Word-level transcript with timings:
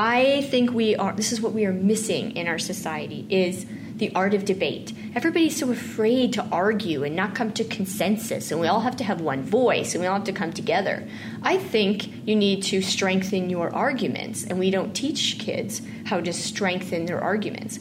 I 0.00 0.42
think 0.42 0.72
we 0.72 0.94
are. 0.94 1.12
This 1.12 1.32
is 1.32 1.40
what 1.40 1.52
we 1.52 1.66
are 1.66 1.72
missing 1.72 2.36
in 2.36 2.46
our 2.46 2.58
society: 2.60 3.26
is 3.28 3.66
the 3.96 4.14
art 4.14 4.32
of 4.32 4.44
debate. 4.44 4.92
Everybody's 5.16 5.56
so 5.56 5.72
afraid 5.72 6.32
to 6.34 6.44
argue 6.52 7.02
and 7.02 7.16
not 7.16 7.34
come 7.34 7.50
to 7.54 7.64
consensus, 7.64 8.52
and 8.52 8.60
we 8.60 8.68
all 8.68 8.82
have 8.82 8.94
to 8.98 9.02
have 9.02 9.20
one 9.20 9.42
voice, 9.42 9.96
and 9.96 10.00
we 10.00 10.06
all 10.06 10.18
have 10.18 10.24
to 10.26 10.32
come 10.32 10.52
together. 10.52 11.02
I 11.42 11.56
think 11.56 12.28
you 12.28 12.36
need 12.36 12.62
to 12.64 12.80
strengthen 12.80 13.50
your 13.50 13.74
arguments, 13.74 14.44
and 14.44 14.60
we 14.60 14.70
don't 14.70 14.94
teach 14.94 15.40
kids 15.40 15.82
how 16.04 16.20
to 16.20 16.32
strengthen 16.32 17.06
their 17.06 17.20
arguments. 17.20 17.80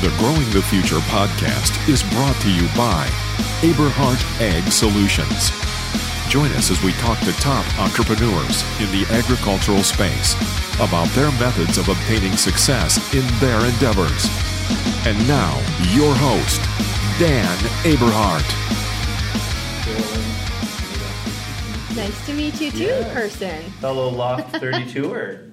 The 0.00 0.14
Growing 0.18 0.48
the 0.50 0.62
Future 0.62 1.00
podcast 1.10 1.74
is 1.88 2.02
brought 2.14 2.40
to 2.42 2.50
you 2.50 2.68
by 2.76 3.06
Aberhart 3.66 4.22
Ag 4.40 4.70
Solutions. 4.70 5.50
Join 6.30 6.52
us 6.52 6.70
as 6.70 6.80
we 6.84 6.92
talk 6.92 7.18
to 7.20 7.32
top 7.40 7.66
entrepreneurs 7.80 8.62
in 8.80 8.86
the 8.92 9.04
agricultural 9.10 9.82
space 9.82 10.34
about 10.78 11.08
their 11.18 11.32
methods 11.42 11.78
of 11.78 11.88
obtaining 11.88 12.36
success 12.36 12.98
in 13.12 13.26
their 13.40 13.58
endeavors. 13.66 14.28
And 15.04 15.18
now, 15.26 15.54
your 15.90 16.14
host, 16.14 16.60
Dan 17.18 17.56
Aberhart. 17.82 18.46
Nice 21.96 22.26
to 22.26 22.34
meet 22.34 22.60
you 22.60 22.70
too, 22.70 22.84
Yeah. 22.84 23.12
person. 23.12 23.62
fellow 23.80 24.08
Loft 24.10 24.52
32er. 24.60 25.47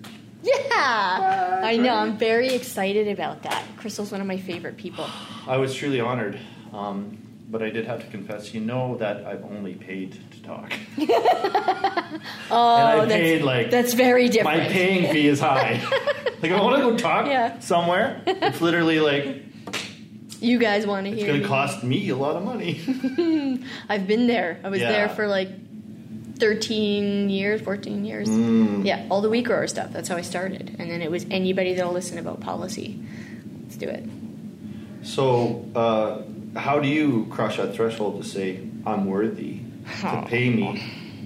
Yeah, 0.45 1.61
I 1.63 1.77
know. 1.77 1.95
I'm 1.95 2.17
very 2.17 2.49
excited 2.53 3.07
about 3.07 3.41
that. 3.43 3.63
Crystal's 3.77 4.11
one 4.11 4.21
of 4.21 4.27
my 4.27 4.37
favorite 4.37 4.77
people. 4.77 5.07
I 5.47 5.57
was 5.57 5.73
truly 5.73 5.99
honored, 5.99 6.39
um, 6.73 7.17
but 7.49 7.63
I 7.63 7.69
did 7.69 7.85
have 7.85 8.01
to 8.01 8.07
confess, 8.07 8.53
you 8.53 8.61
know 8.61 8.97
that 8.97 9.25
I've 9.25 9.43
only 9.43 9.73
paid 9.75 10.19
to 10.31 10.43
talk. 10.43 10.71
Oh, 12.51 12.77
and 12.77 13.01
I 13.01 13.05
that's, 13.05 13.11
paid 13.21 13.41
like 13.43 13.71
that's 13.71 13.93
very 13.93 14.29
different. 14.29 14.59
my 14.59 14.67
paying 14.67 15.11
fee 15.11 15.27
is 15.27 15.39
high. 15.39 15.81
like 16.41 16.51
if 16.51 16.51
I 16.51 16.61
want 16.61 16.75
to 16.77 16.81
go 16.91 16.97
talk 16.97 17.25
Yeah. 17.25 17.59
somewhere, 17.59 18.21
it's 18.25 18.61
literally 18.61 18.99
like 18.99 19.43
you 20.39 20.59
guys 20.59 20.85
want 20.85 21.05
to 21.07 21.11
hear. 21.11 21.19
it's 21.19 21.27
going 21.27 21.41
to 21.41 21.47
cost 21.47 21.83
me 21.83 22.09
a 22.09 22.15
lot 22.15 22.35
of 22.35 22.43
money. 22.43 22.79
I've 23.89 24.07
been 24.07 24.27
there. 24.27 24.59
I 24.63 24.69
was 24.69 24.79
Yeah. 24.79 24.91
there 24.91 25.09
for 25.09 25.27
like 25.27 25.49
13 26.37 27.29
years, 27.29 27.61
14 27.61 28.05
years. 28.05 28.27
Mm. 28.27 28.85
Yeah, 28.85 29.05
all 29.09 29.21
the 29.21 29.29
wheat 29.29 29.43
grower 29.45 29.67
stuff. 29.67 29.91
That's 29.91 30.09
how 30.09 30.17
I 30.17 30.21
started. 30.21 30.75
And 30.79 30.89
then 30.91 31.01
it 31.01 31.09
was 31.11 31.25
anybody 31.31 31.73
that'll 31.73 31.93
listen 31.93 32.17
about 32.17 32.41
policy. 32.41 32.99
Let's 33.63 33.77
do 33.77 33.87
it. 33.87 34.03
So, 35.03 35.65
uh, 35.75 36.21
how 36.59 36.79
do 36.79 36.87
you 36.87 37.27
cross 37.29 37.57
that 37.57 37.75
threshold 37.75 38.21
to 38.21 38.27
say 38.27 38.59
I'm 38.85 39.05
worthy 39.05 39.59
to 40.01 40.07
Oh. 40.21 40.25
pay 40.27 40.49
me 40.49 40.81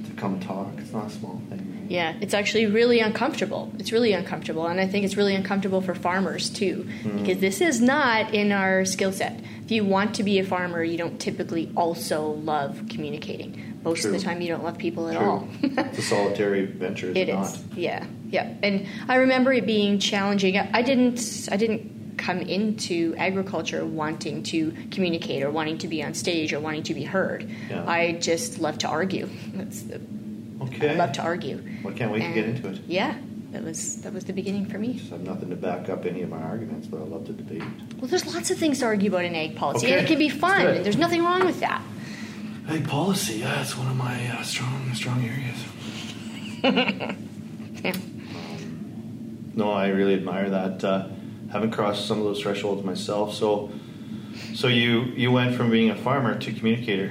to 0.07 0.11
come 0.15 0.39
talk? 0.39 0.67
It's 0.77 0.91
not 0.91 1.07
a 1.07 1.09
small 1.09 1.41
thing. 1.49 1.85
Yeah, 1.89 2.13
it's 2.21 2.35
actually 2.35 2.67
really 2.67 2.99
uncomfortable. 2.99 3.71
It's 3.79 3.91
really 3.91 4.13
uncomfortable, 4.13 4.67
and 4.67 4.79
I 4.79 4.85
think 4.85 5.05
it's 5.05 5.17
really 5.17 5.33
uncomfortable 5.33 5.81
for 5.81 5.95
farmers 5.95 6.49
too, 6.51 6.87
because 7.17 7.39
this 7.39 7.61
is 7.61 7.81
not 7.81 8.31
in 8.33 8.51
our 8.51 8.85
skill 8.85 9.11
set. 9.11 9.39
If 9.65 9.71
you 9.71 9.83
want 9.83 10.13
to 10.15 10.23
be 10.23 10.37
a 10.37 10.43
farmer, 10.43 10.83
you 10.83 10.97
don't 10.99 11.19
typically 11.19 11.71
also 11.75 12.27
love 12.43 12.83
communicating. 12.89 13.68
Most 13.83 14.05
of 14.05 14.11
the 14.11 14.19
time, 14.19 14.41
you 14.41 14.47
don't 14.49 14.63
love 14.63 14.77
people 14.77 15.07
at 15.07 15.17
True. 15.17 15.25
all. 15.25 15.47
it's 15.63 15.97
a 15.99 16.01
solitary 16.01 16.65
venture, 16.65 17.07
is 17.11 17.15
it, 17.15 17.29
It 17.29 17.33
not? 17.33 17.45
is, 17.47 17.63
yeah, 17.75 18.05
yeah. 18.29 18.53
And 18.61 18.85
I 19.07 19.15
remember 19.15 19.53
it 19.53 19.65
being 19.65 19.99
challenging. 19.99 20.57
I 20.57 20.81
didn't, 20.81 21.47
I 21.51 21.55
didn't 21.57 22.17
come 22.17 22.39
into 22.39 23.15
agriculture 23.17 23.85
wanting 23.85 24.43
to 24.43 24.73
communicate 24.91 25.41
or 25.43 25.49
wanting 25.51 25.77
to 25.77 25.87
be 25.87 26.03
on 26.03 26.13
stage 26.13 26.51
or 26.51 26.59
wanting 26.59 26.83
to 26.83 26.93
be 26.93 27.03
heard. 27.05 27.49
Yeah. 27.69 27.85
I 27.89 28.13
just 28.13 28.59
love 28.59 28.77
to 28.79 28.87
argue. 28.89 29.29
That's 29.53 29.83
the, 29.83 30.01
Okay. 30.61 30.89
I 30.89 30.93
love 30.95 31.13
to 31.13 31.21
argue. 31.21 31.63
Well, 31.83 31.93
I 31.93 31.97
can't 31.97 32.11
wait 32.11 32.19
to 32.21 32.33
get 32.33 32.43
into 32.43 32.67
it. 32.67 32.81
Yeah, 32.85 33.17
that 33.51 33.63
was 33.63 34.01
that 34.01 34.11
was 34.13 34.25
the 34.25 34.33
beginning 34.33 34.65
for 34.65 34.77
me. 34.77 34.99
I 35.07 35.09
have 35.11 35.21
nothing 35.21 35.49
to 35.51 35.55
back 35.55 35.87
up 35.87 36.05
any 36.05 36.21
of 36.21 36.29
my 36.29 36.37
arguments, 36.41 36.85
but 36.85 36.97
I 36.99 37.03
love 37.05 37.25
to 37.27 37.31
debate. 37.31 37.63
Well, 37.97 38.07
there's 38.09 38.25
lots 38.25 38.51
of 38.51 38.57
things 38.57 38.79
to 38.79 38.85
argue 38.85 39.09
about 39.09 39.23
in 39.23 39.35
ag 39.35 39.55
policy, 39.55 39.89
and 39.89 40.01
it 40.03 40.07
can 40.07 40.19
be 40.19 40.27
fun. 40.27 40.83
There's 40.83 40.97
nothing 40.97 41.23
wrong 41.23 41.45
with 41.45 41.61
that. 41.61 41.81
Hey, 42.69 42.81
policy, 42.81 43.37
yeah, 43.39 43.55
that's 43.55 43.75
one 43.75 43.87
of 43.87 43.95
my 43.97 44.27
uh, 44.29 44.43
strong, 44.43 44.93
strong 44.93 45.25
areas. 45.25 45.57
Yeah. 47.83 47.93
No, 49.55 49.71
I 49.73 49.87
really 49.89 50.13
admire 50.13 50.49
that. 50.51 50.81
Uh, 50.83 51.07
haven't 51.51 51.71
crossed 51.71 52.07
some 52.07 52.17
of 52.19 52.23
those 52.23 52.41
thresholds 52.41 52.81
myself. 52.85 53.33
So, 53.33 53.71
so 54.53 54.67
you 54.69 55.01
you 55.17 55.33
went 55.33 55.55
from 55.55 55.69
being 55.69 55.89
a 55.89 55.95
farmer 55.97 56.37
to 56.39 56.53
communicator. 56.53 57.09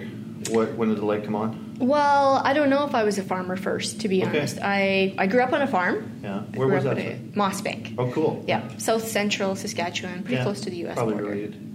What 0.48 0.72
when 0.74 0.88
did 0.88 0.96
the 0.98 1.04
light 1.04 1.24
come 1.24 1.34
on? 1.34 1.76
Well, 1.78 2.40
I 2.42 2.54
don't 2.54 2.70
know 2.70 2.86
if 2.86 2.94
I 2.94 3.02
was 3.04 3.18
a 3.18 3.22
farmer 3.22 3.54
first, 3.56 4.00
to 4.00 4.08
be 4.08 4.22
Okay. 4.22 4.30
honest. 4.38 4.58
I, 4.62 5.14
I 5.18 5.26
grew 5.26 5.42
up 5.42 5.52
on 5.52 5.60
a 5.60 5.66
farm. 5.66 6.20
Yeah, 6.22 6.40
where 6.54 6.68
was 6.68 6.84
that? 6.84 6.96
from? 6.96 7.32
Mossbank. 7.32 7.96
Oh, 7.98 8.10
cool. 8.12 8.42
Yeah, 8.48 8.66
south 8.78 9.06
central 9.06 9.54
Saskatchewan, 9.54 10.22
pretty 10.22 10.36
Yeah, 10.36 10.44
close 10.44 10.62
to 10.62 10.70
the 10.70 10.76
U.S. 10.78 10.94
Probably 10.94 11.14
border. 11.16 11.28
related. 11.30 11.67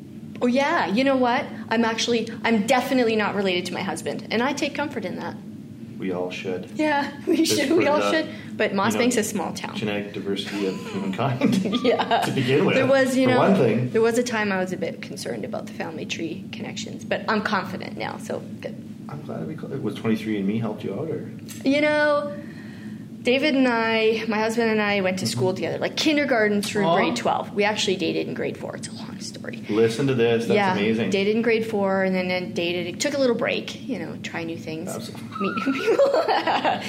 Oh 0.44 0.48
yeah, 0.48 0.88
you 0.88 1.06
know 1.06 1.16
what? 1.16 1.46
I'm 1.70 1.86
actually, 1.86 2.28
I'm 2.44 2.68
definitely 2.68 3.16
not 3.16 3.34
related 3.34 3.66
to 3.68 3.74
my 3.74 3.82
husband, 3.82 4.28
and 4.30 4.44
I 4.44 4.52
take 4.52 4.76
comfort 4.76 5.06
in 5.06 5.16
that. 5.16 5.38
We 5.98 6.12
all 6.12 6.32
should. 6.32 6.70
Yeah, 6.76 7.14
we 7.26 7.38
Just 7.38 7.62
should. 7.62 7.72
We 7.72 7.88
all 7.88 8.00
the, 8.00 8.12
should. 8.12 8.30
But 8.58 8.74
Moss 8.74 8.92
you 8.92 8.98
know, 8.98 9.04
Bank's 9.04 9.16
a 9.16 9.24
small 9.24 9.54
town. 9.54 9.78
Genetic 9.78 10.12
diversity 10.12 10.68
of 10.68 10.76
humankind. 10.92 11.64
yeah. 11.86 12.20
to 12.24 12.32
begin 12.32 12.66
with. 12.66 12.76
There 12.76 12.86
was, 12.86 13.16
you 13.16 13.26
know, 13.26 13.38
one 13.38 13.56
thing. 13.56 13.90
there 13.92 14.02
was 14.02 14.18
a 14.18 14.24
time 14.24 14.52
I 14.52 14.58
was 14.58 14.74
a 14.74 14.78
bit 14.78 15.02
concerned 15.02 15.46
about 15.46 15.68
the 15.68 15.74
family 15.74 16.06
tree 16.06 16.44
connections, 16.52 17.06
but 17.06 17.24
I'm 17.30 17.42
confident 17.42 17.96
now. 17.96 18.18
So 18.18 18.40
good. 18.60 18.76
I'm 19.08 19.22
glad 19.22 19.48
we 19.48 19.54
it 19.54 19.82
was 19.82 19.96
23andMe 19.96 20.60
helped 20.60 20.84
you 20.84 20.94
out, 20.94 21.10
or 21.10 21.32
You 21.64 21.80
know, 21.80 22.36
David 23.24 23.56
and 23.56 23.68
I, 23.68 24.26
my 24.28 24.38
husband 24.38 24.70
and 24.70 24.82
I, 24.82 25.00
went 25.00 25.20
to 25.20 25.28
school 25.28 25.54
together, 25.54 25.78
like 25.78 25.96
kindergarten 25.96 26.62
through 26.62 26.86
Aw. 26.86 26.96
grade 26.98 27.16
12. 27.16 27.54
We 27.54 27.64
actually 27.64 27.96
dated 27.96 28.28
in 28.28 28.34
grade 28.34 28.58
four. 28.58 28.76
It's 28.76 28.90
a 28.90 28.92
long 28.94 29.18
story. 29.22 29.64
listen 29.70 30.08
to 30.08 30.14
this. 30.14 30.46
That's 30.46 30.56
yeah, 30.56 30.74
amazing. 30.74 31.10
dated 31.10 31.36
in 31.38 31.42
grade 31.42 31.66
four, 31.66 32.04
and 32.04 32.14
then, 32.14 32.28
then 32.28 32.54
dated. 32.54 33.00
Took 33.00 33.14
a 33.14 33.18
little 33.18 33.36
break, 33.36 33.82
you 33.88 33.98
know, 34.00 34.18
try 34.24 34.44
new 34.44 34.58
things, 34.58 34.94
meet 35.40 35.56
new 35.68 35.74
people, 35.74 36.24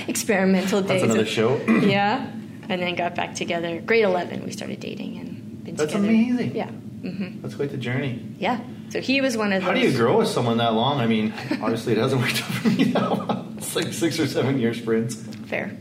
experimental 0.08 0.82
dating. 0.82 1.08
That's 1.08 1.26
days. 1.26 1.38
another 1.38 1.56
show. 1.56 1.56
yeah, 1.86 2.30
and 2.68 2.82
then 2.82 2.94
got 2.96 3.14
back 3.14 3.34
together. 3.36 3.80
Grade 3.80 4.04
eleven, 4.04 4.44
we 4.44 4.50
started 4.50 4.80
dating 4.80 5.18
and 5.18 5.64
been 5.64 5.76
That's 5.76 5.92
together. 5.92 6.08
amazing. 6.12 6.56
Yeah, 6.56 6.70
hmm 6.70 7.40
That's 7.42 7.54
quite 7.54 7.70
the 7.70 7.76
journey. 7.78 8.24
yeah. 8.38 8.60
So 8.90 9.00
he 9.00 9.20
was 9.20 9.36
one 9.36 9.52
of 9.52 9.62
those. 9.62 9.68
How 9.68 9.74
do 9.74 9.80
you 9.80 9.96
grow 9.96 10.18
with 10.18 10.28
someone 10.28 10.58
that 10.58 10.74
long? 10.74 11.00
I 11.00 11.06
mean, 11.06 11.32
obviously 11.62 11.92
it 11.92 11.98
hasn't 11.98 12.20
worked 12.22 12.42
out 12.42 12.48
for 12.54 12.68
me 12.70 12.84
now. 12.92 13.40
It's 13.56 13.74
like 13.76 13.92
six 13.92 14.20
or 14.20 14.26
seven 14.26 14.58
year 14.58 14.74
sprints. 14.74 15.14
Fair. 15.46 15.76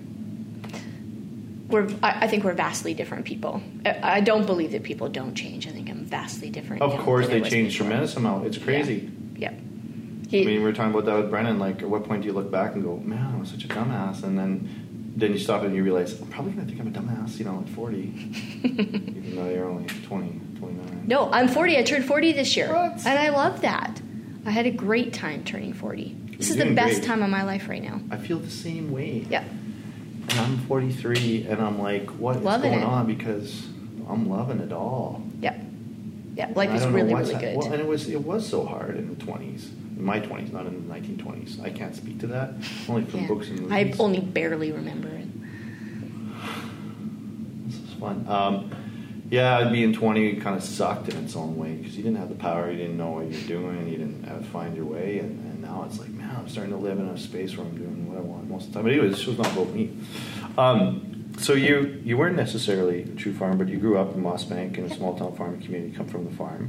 We're, 1.73 1.89
I, 2.01 2.25
I 2.25 2.27
think 2.27 2.43
we're 2.45 2.53
vastly 2.53 2.93
different 2.93 3.25
people. 3.25 3.61
I, 3.85 4.17
I 4.17 4.21
don't 4.21 4.45
believe 4.45 4.71
that 4.71 4.83
people 4.83 5.09
don't 5.09 5.35
change. 5.35 5.67
I 5.67 5.71
think 5.71 5.89
I'm 5.89 6.05
vastly 6.05 6.49
different. 6.49 6.81
Of 6.83 6.97
course, 6.99 7.27
they 7.27 7.41
change 7.41 7.73
before. 7.73 7.87
tremendous 7.87 8.15
amount. 8.15 8.45
It's 8.45 8.57
crazy. 8.57 9.11
Yeah. 9.35 9.49
I 9.51 9.55
He, 10.29 10.45
mean, 10.45 10.59
we 10.59 10.63
were 10.63 10.71
talking 10.73 10.91
about 10.91 11.05
that 11.05 11.17
with 11.17 11.29
Brennan. 11.29 11.59
Like, 11.59 11.81
at 11.81 11.89
what 11.89 12.05
point 12.05 12.21
do 12.21 12.27
you 12.27 12.33
look 12.33 12.49
back 12.51 12.75
and 12.75 12.83
go, 12.83 12.97
"Man, 12.97 13.35
I 13.35 13.39
was 13.39 13.49
such 13.49 13.65
a 13.65 13.67
dumbass," 13.67 14.23
and 14.23 14.37
then 14.39 15.13
then 15.15 15.31
you 15.31 15.37
stop 15.39 15.61
and 15.63 15.75
you 15.75 15.83
realize, 15.83 16.19
"I'm 16.21 16.27
probably 16.27 16.53
gonna 16.53 16.67
think 16.67 16.79
I'm 16.79 16.87
a 16.87 16.91
dumbass," 16.91 17.37
you 17.39 17.45
know, 17.45 17.59
at 17.65 17.69
40, 17.69 17.97
even 18.63 19.35
though 19.35 19.49
you're 19.49 19.69
only 19.69 19.85
20, 19.85 20.39
29. 20.59 21.03
no, 21.07 21.29
I'm 21.31 21.47
40. 21.47 21.77
I 21.77 21.83
turned 21.83 22.05
40 22.05 22.31
this 22.33 22.55
year, 22.57 22.73
What? 22.73 23.05
and 23.05 23.19
I 23.19 23.29
love 23.29 23.61
that. 23.61 24.01
I 24.45 24.51
had 24.51 24.65
a 24.65 24.71
great 24.71 25.13
time 25.13 25.43
turning 25.43 25.73
40. 25.73 26.15
This 26.37 26.49
is 26.49 26.57
You're 26.57 26.65
the 26.67 26.73
best 26.73 26.95
great. 26.95 27.05
time 27.07 27.21
of 27.23 27.29
my 27.29 27.43
life 27.43 27.69
right 27.69 27.81
now. 27.83 28.01
I 28.11 28.17
feel 28.17 28.39
the 28.39 28.49
same 28.49 28.91
way. 28.91 29.25
Yeah. 29.29 29.43
And 30.29 30.39
I'm 30.39 30.57
43, 30.59 31.45
and 31.49 31.61
I'm 31.61 31.79
like, 31.79 32.09
what 32.11 32.37
is 32.37 32.43
Loving 32.43 32.71
going 32.71 32.83
it. 32.83 32.85
on? 32.85 33.05
Because 33.07 33.67
I'm 34.09 34.29
loving 34.29 34.59
it 34.59 34.71
all. 34.71 35.21
Yeah. 35.39 35.55
Yeah. 36.35 36.51
Life 36.55 36.71
is 36.71 36.85
really, 36.87 37.13
really 37.13 37.35
good. 37.35 37.57
Well, 37.57 37.71
and 37.71 37.79
it 37.81 37.85
was 37.87 38.09
it 38.09 38.21
was 38.21 38.47
so 38.47 38.65
hard 38.65 38.95
in 38.97 39.09
the 39.09 39.15
20s, 39.23 39.69
in 39.97 40.03
my 40.03 40.19
20s, 40.19 40.51
not 40.51 40.65
in 40.65 40.87
the 40.87 40.93
1920s. 40.93 41.61
I 41.63 41.69
can't 41.69 41.95
speak 41.95 42.19
to 42.21 42.27
that. 42.27 42.53
Only 42.89 43.03
from 43.05 43.21
Yeah. 43.21 43.27
books 43.27 43.49
and 43.49 43.71
I 43.73 43.93
only 43.99 44.19
barely 44.21 44.71
remember 44.71 45.09
it. 45.09 45.27
This 47.67 47.75
is 47.75 47.93
fun. 47.99 48.25
Um, 48.27 48.71
yeah, 49.33 49.67
being 49.67 49.93
20 49.93 50.35
kind 50.35 50.55
of 50.55 50.63
sucked 50.63 51.09
in 51.09 51.23
its 51.23 51.35
own 51.35 51.57
way 51.57 51.71
because 51.73 51.97
you 51.97 52.03
didn't 52.03 52.19
have 52.19 52.29
the 52.29 52.35
power, 52.35 52.69
you 52.69 52.77
didn't 52.77 52.97
know 52.97 53.09
what 53.09 53.31
you're 53.31 53.47
doing, 53.47 53.87
you 53.87 53.97
didn't 53.97 54.23
have 54.25 54.37
to 54.37 54.45
find 54.45 54.75
your 54.75 54.85
way, 54.85 55.17
and, 55.17 55.43
and 55.45 55.59
now 55.59 55.83
it's 55.87 55.97
like, 55.97 56.09
man, 56.09 56.35
I'm 56.37 56.47
starting 56.47 56.71
to 56.71 56.77
live 56.77 56.99
in 56.99 57.07
a 57.07 57.17
space 57.17 57.57
where 57.57 57.65
I'm 57.65 57.75
doing 57.75 58.07
what 58.07 58.19
I 58.19 58.21
want 58.21 58.47
most 58.47 58.67
of 58.67 58.73
the 58.73 58.73
time. 58.75 58.83
But 58.83 58.91
anyway, 58.91 59.09
this 59.09 59.25
was 59.25 59.39
not 59.39 59.51
about 59.51 59.69
me. 59.69 59.97
Um, 60.55 61.33
so 61.39 61.53
you 61.53 61.99
you 62.03 62.15
weren't 62.15 62.35
necessarily 62.35 63.01
a 63.01 63.15
true 63.15 63.33
farmer, 63.33 63.55
but 63.55 63.69
you 63.69 63.77
grew 63.77 63.97
up 63.97 64.13
in 64.13 64.21
Mossbank 64.21 64.77
in 64.77 64.85
a 64.85 64.93
small 64.93 65.17
town 65.17 65.35
farming 65.35 65.61
community, 65.61 65.95
come 65.95 66.05
from 66.05 66.25
the 66.25 66.35
farm, 66.35 66.65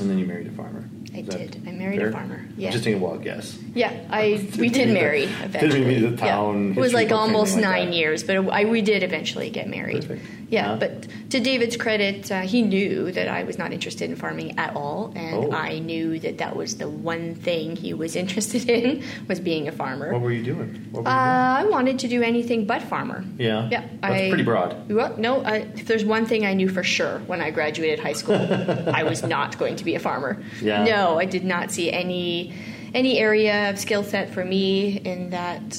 and 0.00 0.08
then 0.08 0.18
you 0.18 0.24
married 0.24 0.46
a 0.46 0.52
farmer. 0.52 0.88
I 1.12 1.20
did. 1.20 1.62
I 1.66 1.72
married 1.72 2.00
a 2.00 2.12
farmer. 2.12 2.46
Yeah. 2.56 2.70
Just 2.70 2.84
taking 2.84 3.02
a 3.02 3.04
wild 3.04 3.22
guess. 3.22 3.58
Yeah, 3.74 3.92
I 4.08 4.48
we 4.58 4.70
did 4.70 4.88
marry 4.88 5.24
eventually. 5.24 5.70
didn't 5.70 5.88
mean 5.88 6.10
the 6.12 6.16
town 6.16 6.68
Yeah. 6.68 6.70
It 6.70 6.80
was 6.80 6.94
like 6.94 7.12
almost 7.12 7.56
like 7.56 7.62
nine 7.62 7.90
that. 7.90 7.96
years, 7.96 8.22
but 8.22 8.36
I, 8.48 8.64
we 8.64 8.80
did 8.80 9.02
eventually 9.02 9.50
get 9.50 9.68
married. 9.68 10.06
Perfect. 10.06 10.39
Yeah, 10.50 10.76
but 10.78 11.06
to 11.30 11.38
David's 11.38 11.76
credit, 11.76 12.30
uh, 12.30 12.40
he 12.40 12.62
knew 12.62 13.12
that 13.12 13.28
I 13.28 13.44
was 13.44 13.56
not 13.56 13.72
interested 13.72 14.10
in 14.10 14.16
farming 14.16 14.58
at 14.58 14.74
all, 14.74 15.12
and 15.14 15.44
Oh. 15.46 15.52
I 15.52 15.78
knew 15.78 16.18
that 16.18 16.38
that 16.38 16.56
was 16.56 16.76
the 16.78 16.88
one 16.88 17.36
thing 17.36 17.76
he 17.76 17.94
was 17.94 18.16
interested 18.22 18.68
in 18.68 19.02
was 19.28 19.38
being 19.38 19.68
a 19.68 19.72
farmer. 19.72 20.12
What 20.12 20.22
were 20.22 20.32
you 20.32 20.42
doing? 20.42 20.88
Were 20.92 21.06
Uh, 21.06 21.60
I 21.60 21.64
wanted 21.70 22.00
to 22.00 22.08
do 22.08 22.22
anything 22.22 22.66
but 22.66 22.82
farmer. 22.82 23.24
Yeah. 23.38 23.68
Yeah, 23.70 23.84
That's 24.02 24.14
I, 24.14 24.28
pretty 24.28 24.42
broad. 24.42 24.90
Well, 24.90 25.14
no, 25.16 25.40
I, 25.42 25.58
if 25.76 25.86
there's 25.86 26.04
one 26.04 26.26
thing 26.26 26.44
I 26.44 26.54
knew 26.54 26.68
for 26.68 26.82
sure 26.82 27.20
when 27.28 27.40
I 27.40 27.50
graduated 27.52 28.00
high 28.00 28.14
school, 28.14 28.34
I 28.92 29.04
was 29.04 29.22
not 29.22 29.56
going 29.56 29.76
to 29.76 29.84
be 29.84 29.94
a 29.94 30.00
farmer. 30.00 30.42
Yeah. 30.60 30.82
No, 30.84 31.18
I 31.18 31.26
did 31.26 31.44
not 31.44 31.70
see 31.70 31.92
any 31.92 32.52
any 32.92 33.18
area 33.18 33.70
of 33.70 33.78
skill 33.78 34.02
set 34.02 34.34
for 34.34 34.44
me 34.44 34.96
in 34.98 35.30
that 35.30 35.78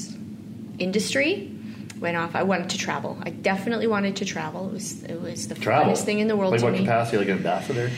industry. 0.80 1.52
Went 2.02 2.18
off. 2.18 2.36
I 2.36 2.44
wanted 2.44 2.72
to 2.72 2.78
travel. 2.78 3.18
I 3.24 3.30
definitely 3.30 3.88
wanted 3.88 4.16
to 4.18 4.26
travel. 4.26 4.68
It 4.70 4.74
was 4.74 5.04
it 5.04 5.22
was 5.22 5.48
the 5.48 5.56
Travel. 5.56 5.94
funnest 5.94 6.04
thing 6.04 6.20
in 6.20 6.28
the 6.28 6.36
world 6.36 6.52
Like 6.52 6.60
to 6.62 6.66
what 6.66 6.74
me. 6.74 6.80
capacity? 6.80 7.18
Like 7.18 7.28
an 7.30 7.38
ambassador? 7.38 7.90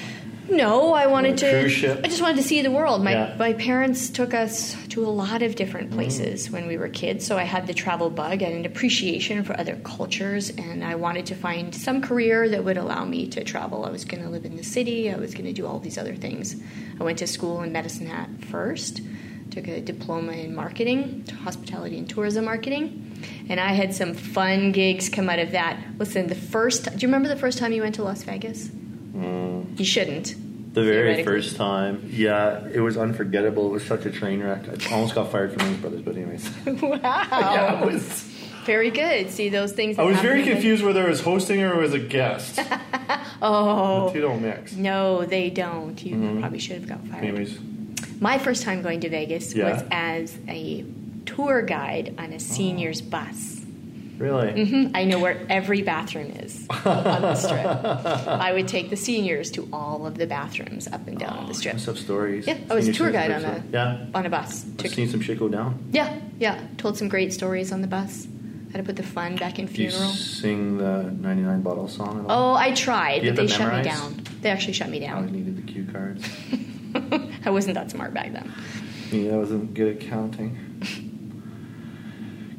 No, 0.50 0.94
I 0.94 1.08
wanted 1.08 1.38
to. 1.38 1.50
cruise 1.50 1.72
ship? 1.72 2.02
I 2.04 2.08
just 2.10 2.22
wanted 2.22 2.36
to 2.36 2.44
see 2.44 2.62
the 2.62 2.70
world. 2.70 3.02
My 3.02 3.14
Yeah. 3.14 3.36
my 3.40 3.54
parents 3.54 4.10
took 4.10 4.34
us 4.34 4.76
to 4.90 5.06
a 5.06 5.08
lot 5.08 5.42
of 5.42 5.56
different 5.56 5.92
Mm. 5.92 5.94
places 5.94 6.52
when 6.52 6.68
we 6.68 6.76
were 6.76 6.90
kids, 6.90 7.26
so 7.26 7.38
I 7.38 7.44
had 7.44 7.66
the 7.66 7.74
travel 7.74 8.10
bug 8.10 8.42
and 8.42 8.54
an 8.54 8.66
appreciation 8.66 9.46
for 9.46 9.58
other 9.58 9.76
cultures, 9.86 10.50
and 10.50 10.84
I 10.84 10.96
wanted 10.96 11.26
to 11.28 11.36
find 11.36 11.74
some 11.74 12.02
career 12.02 12.50
that 12.50 12.66
would 12.66 12.78
allow 12.78 13.06
me 13.06 13.28
to 13.28 13.44
travel. 13.46 13.86
I 13.86 13.90
was 13.90 14.04
going 14.04 14.22
to 14.22 14.30
live 14.30 14.44
in 14.44 14.58
the 14.58 14.64
city. 14.66 15.10
I 15.10 15.16
was 15.16 15.34
going 15.34 15.46
to 15.46 15.54
do 15.54 15.66
all 15.66 15.80
these 15.80 15.98
other 15.98 16.14
things. 16.14 16.58
I 17.00 17.04
went 17.06 17.20
to 17.20 17.28
school 17.28 17.62
in 17.64 17.72
Medicine 17.72 18.08
Hat 18.08 18.28
first, 18.52 19.00
took 19.50 19.70
a 19.70 19.80
diploma 19.80 20.34
in 20.34 20.54
marketing, 20.54 21.24
hospitality 21.46 21.98
and 21.98 22.10
tourism 22.10 22.44
marketing. 22.44 23.12
And 23.50 23.60
I 23.60 23.74
had 23.74 23.94
some 23.94 24.14
fun 24.14 24.72
gigs 24.72 25.10
come 25.10 25.30
out 25.30 25.40
of 25.40 25.52
that. 25.52 25.78
Listen, 25.98 26.28
the 26.28 26.36
first, 26.36 26.86
do 26.86 26.98
you 27.00 27.08
remember 27.08 27.28
the 27.28 27.36
first 27.36 27.58
time 27.58 27.74
you 27.74 27.82
went 27.82 27.96
to 27.96 28.04
Las 28.04 28.24
Vegas? 28.24 28.70
You 29.16 29.86
shouldn't. 29.86 30.36
The 30.74 30.84
very 30.84 31.24
first 31.24 31.56
time. 31.56 32.08
Yeah, 32.12 32.68
it 32.74 32.80
was 32.80 32.98
unforgettable. 32.98 33.68
It 33.68 33.72
was 33.74 33.86
such 33.86 34.06
a 34.06 34.12
train 34.12 34.42
wreck. 34.42 34.64
I 34.90 34.94
almost 34.96 35.14
got 35.16 35.32
fired 35.32 35.54
from 35.54 35.68
Blues 35.68 35.78
Brothers, 35.82 36.02
but 36.02 36.16
anyways. 36.16 36.50
Wow. 36.82 37.00
yeah, 37.04 37.80
it 37.84 37.86
was. 37.94 38.02
Very 38.66 38.92
good. 38.92 39.30
See 39.30 39.50
those 39.50 39.74
things. 39.74 40.00
I 40.00 40.04
was 40.04 40.18
very 40.22 40.40
in 40.42 40.46
the- 40.48 40.54
confused 40.54 40.84
whether 40.86 41.06
I 41.06 41.10
was 41.10 41.20
hosting 41.22 41.62
or 41.62 41.76
was 41.78 41.94
a 41.94 42.00
guest. 42.00 42.60
Oh. 43.46 44.08
The 44.08 44.14
two 44.14 44.22
don't 44.22 44.42
mix. 44.42 44.72
No, 44.74 45.26
they 45.26 45.50
don't. 45.50 46.02
You 46.02 46.16
Mm-hmm. 46.16 46.40
probably 46.40 46.60
should 46.60 46.78
have 46.78 46.88
got 46.88 47.06
fired. 47.08 47.26
Anyways, 47.26 47.60
My 48.22 48.38
first 48.40 48.64
time 48.64 48.82
going 48.82 49.02
to 49.02 49.10
Vegas 49.10 49.54
Yeah. 49.54 49.74
was 49.74 49.84
as 49.92 50.38
a 50.48 50.86
tour 51.26 51.62
guide 51.62 52.16
on 52.18 52.34
a 52.34 52.40
senior's 52.40 53.02
bus. 53.02 53.62
really? 54.18 54.66
hmm 54.66 54.88
I 54.96 55.06
know 55.06 55.20
where 55.20 55.40
every 55.50 55.82
bathroom 55.82 56.32
is 56.32 56.68
on 56.70 57.22
the 57.22 57.36
strip. 57.36 57.66
I 58.28 58.54
would 58.54 58.68
take 58.68 58.90
the 58.90 58.96
seniors 58.98 59.52
to 59.52 59.68
all 59.74 60.06
of 60.06 60.18
the 60.18 60.28
bathrooms 60.28 60.88
up 60.88 61.08
and 61.08 61.18
down 61.20 61.48
the 61.48 61.54
strip. 61.54 61.78
Have 61.80 61.98
stories. 61.98 62.48
Yeah, 62.48 62.58
I 62.70 62.76
was 62.76 62.88
a 62.88 62.94
tour 62.94 63.12
guide 63.12 63.32
on 63.32 63.44
a 63.46 63.64
Yeah. 63.72 64.06
on 64.14 64.26
a 64.26 64.30
bus. 64.30 64.66
I've 64.66 64.78
Took- 64.78 64.92
seen 64.92 65.10
some 65.10 65.22
shit 65.22 65.40
go 65.40 65.50
down. 65.50 65.78
yeah, 65.92 66.20
yeah. 66.40 66.62
Told 66.78 66.98
some 66.98 67.10
great 67.10 67.34
stories 67.34 67.72
on 67.72 67.82
the 67.82 67.88
bus. 67.88 68.28
How 68.72 68.78
to 68.78 68.84
put 68.84 68.96
the 68.96 69.04
fun 69.04 69.36
back 69.36 69.60
in 69.60 69.68
Do 69.68 69.84
you 69.84 69.90
funeral. 69.92 70.12
sing 70.14 70.78
the 70.80 71.04
99 71.04 71.62
bottle 71.62 71.88
song 71.88 72.22
at 72.26 72.30
all? 72.30 72.54
Oh, 72.54 72.58
I 72.58 72.72
tried, 72.74 73.22
but 73.24 73.36
they 73.36 73.46
shut 73.48 73.72
me 73.72 73.84
down. 73.84 74.20
They 74.42 74.50
actually 74.50 74.74
shut 74.74 74.90
me 74.90 75.00
down. 75.00 75.28
I 75.28 75.32
needed 75.32 75.58
the 75.58 75.72
cue 75.72 75.86
cards. 75.92 76.28
I 77.46 77.52
wasn't 77.52 77.76
that 77.76 77.92
smart 77.92 78.14
back 78.16 78.34
then. 78.34 78.52
Yeah, 79.12 79.34
I 79.34 79.38
wasn't 79.38 79.76
good 79.76 79.96
at 79.98 80.10
counting. 80.10 80.58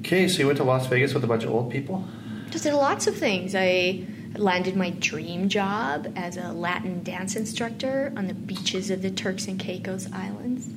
Okay, 0.04 0.28
so 0.28 0.40
you 0.40 0.46
went 0.46 0.58
to 0.58 0.64
Las 0.64 0.86
Vegas 0.88 1.14
with 1.14 1.24
a 1.24 1.26
bunch 1.26 1.44
of 1.44 1.50
old 1.50 1.72
people? 1.72 2.04
Just 2.50 2.64
did 2.64 2.74
lots 2.74 3.06
of 3.06 3.16
things. 3.16 3.54
I 3.54 4.04
landed 4.36 4.76
my 4.76 4.90
dream 4.90 5.48
job 5.48 6.12
as 6.14 6.36
a 6.36 6.52
Latin 6.52 7.02
dance 7.02 7.36
instructor 7.36 8.12
on 8.14 8.26
the 8.26 8.34
beaches 8.34 8.90
of 8.90 9.00
the 9.00 9.10
Turks 9.10 9.46
and 9.46 9.58
Caicos 9.58 10.12
Islands. 10.12 10.68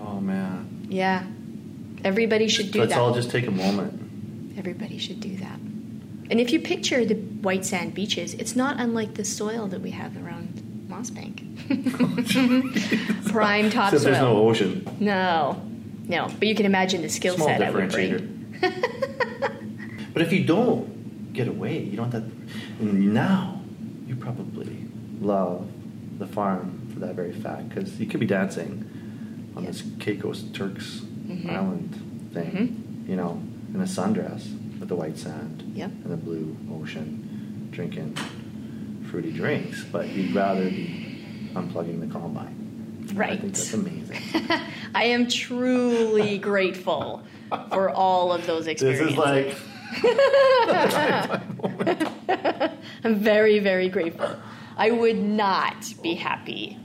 Oh, 0.00 0.20
man. 0.20 0.86
Yeah. 0.88 1.24
Everybody 2.04 2.46
should 2.46 2.70
do 2.70 2.78
Let's 2.78 2.92
that. 2.92 3.00
all 3.00 3.12
just 3.12 3.30
take 3.30 3.48
a 3.48 3.50
moment. 3.50 4.56
Everybody 4.56 4.98
should 4.98 5.18
do 5.18 5.36
that. 5.38 5.58
And 6.30 6.38
if 6.38 6.52
you 6.52 6.60
picture 6.60 7.04
the 7.04 7.16
white 7.16 7.66
sand 7.66 7.94
beaches, 7.94 8.34
it's 8.34 8.54
not 8.54 8.78
unlike 8.78 9.14
the 9.14 9.24
soil 9.24 9.66
that 9.66 9.80
we 9.80 9.90
have 9.90 10.16
around 10.24 10.86
Mossbank. 10.88 11.42
Prime 13.32 13.68
topsoil. 13.68 13.96
Except 13.96 14.04
there's 14.04 14.22
no 14.22 14.36
ocean. 14.36 14.96
No, 15.00 15.60
no. 16.08 16.28
But 16.38 16.48
you 16.48 16.54
can 16.54 16.66
imagine 16.66 17.02
the 17.02 17.08
skill 17.08 17.34
Small 17.36 17.48
set 17.48 17.62
I 17.62 17.70
would 17.70 17.90
bring. 17.90 18.58
But 20.12 20.22
if 20.22 20.32
you 20.32 20.44
don't 20.44 21.32
get 21.34 21.46
away, 21.46 21.78
you 21.82 21.94
don't 21.96 22.10
have 22.10 22.24
that. 22.80 22.82
Now, 22.82 23.60
you 24.06 24.16
probably 24.16 24.86
love 25.20 25.68
the 26.18 26.26
farm 26.26 26.88
for 26.94 27.00
that 27.00 27.14
very 27.14 27.32
fact 27.32 27.68
because 27.68 28.00
you 28.00 28.06
could 28.06 28.20
be 28.20 28.26
dancing 28.26 28.88
on 29.54 29.64
Yeah. 29.64 29.70
this 29.72 29.82
Caicos 29.98 30.44
Turks 30.54 31.02
Mhm. 31.28 31.50
Island 31.50 32.30
thing, 32.32 33.04
you 33.06 33.14
know, 33.16 33.42
in 33.74 33.80
a 33.82 33.84
sundress 33.84 34.48
with 34.80 34.88
the 34.88 34.96
white 34.96 35.18
sand 35.18 35.62
Yep. 35.74 35.90
and 36.04 36.12
the 36.12 36.16
blue 36.16 36.56
ocean, 36.72 37.68
drinking 37.70 38.14
fruity 39.10 39.32
drinks. 39.32 39.84
But 39.92 40.08
you'd 40.14 40.34
rather 40.34 40.64
be 40.70 41.18
unplugging 41.54 42.00
the 42.00 42.06
combine. 42.06 42.54
Right. 43.14 43.32
I 43.32 43.36
think 43.36 43.52
that's 43.52 43.74
amazing. 43.82 44.16
I 44.94 45.04
am 45.04 45.28
truly 45.28 46.38
grateful 46.38 47.22
for 47.70 47.90
all 47.90 48.32
of 48.32 48.46
those 48.46 48.66
experiences. 48.66 49.08
this 49.08 49.12
is 49.12 49.18
like. 49.18 49.56
I'm 53.04 53.16
very, 53.16 53.58
very 53.60 53.88
grateful. 53.88 54.36
I 54.76 54.90
would 54.90 55.18
not 55.18 55.92
be 56.02 56.14
happy 56.14 56.78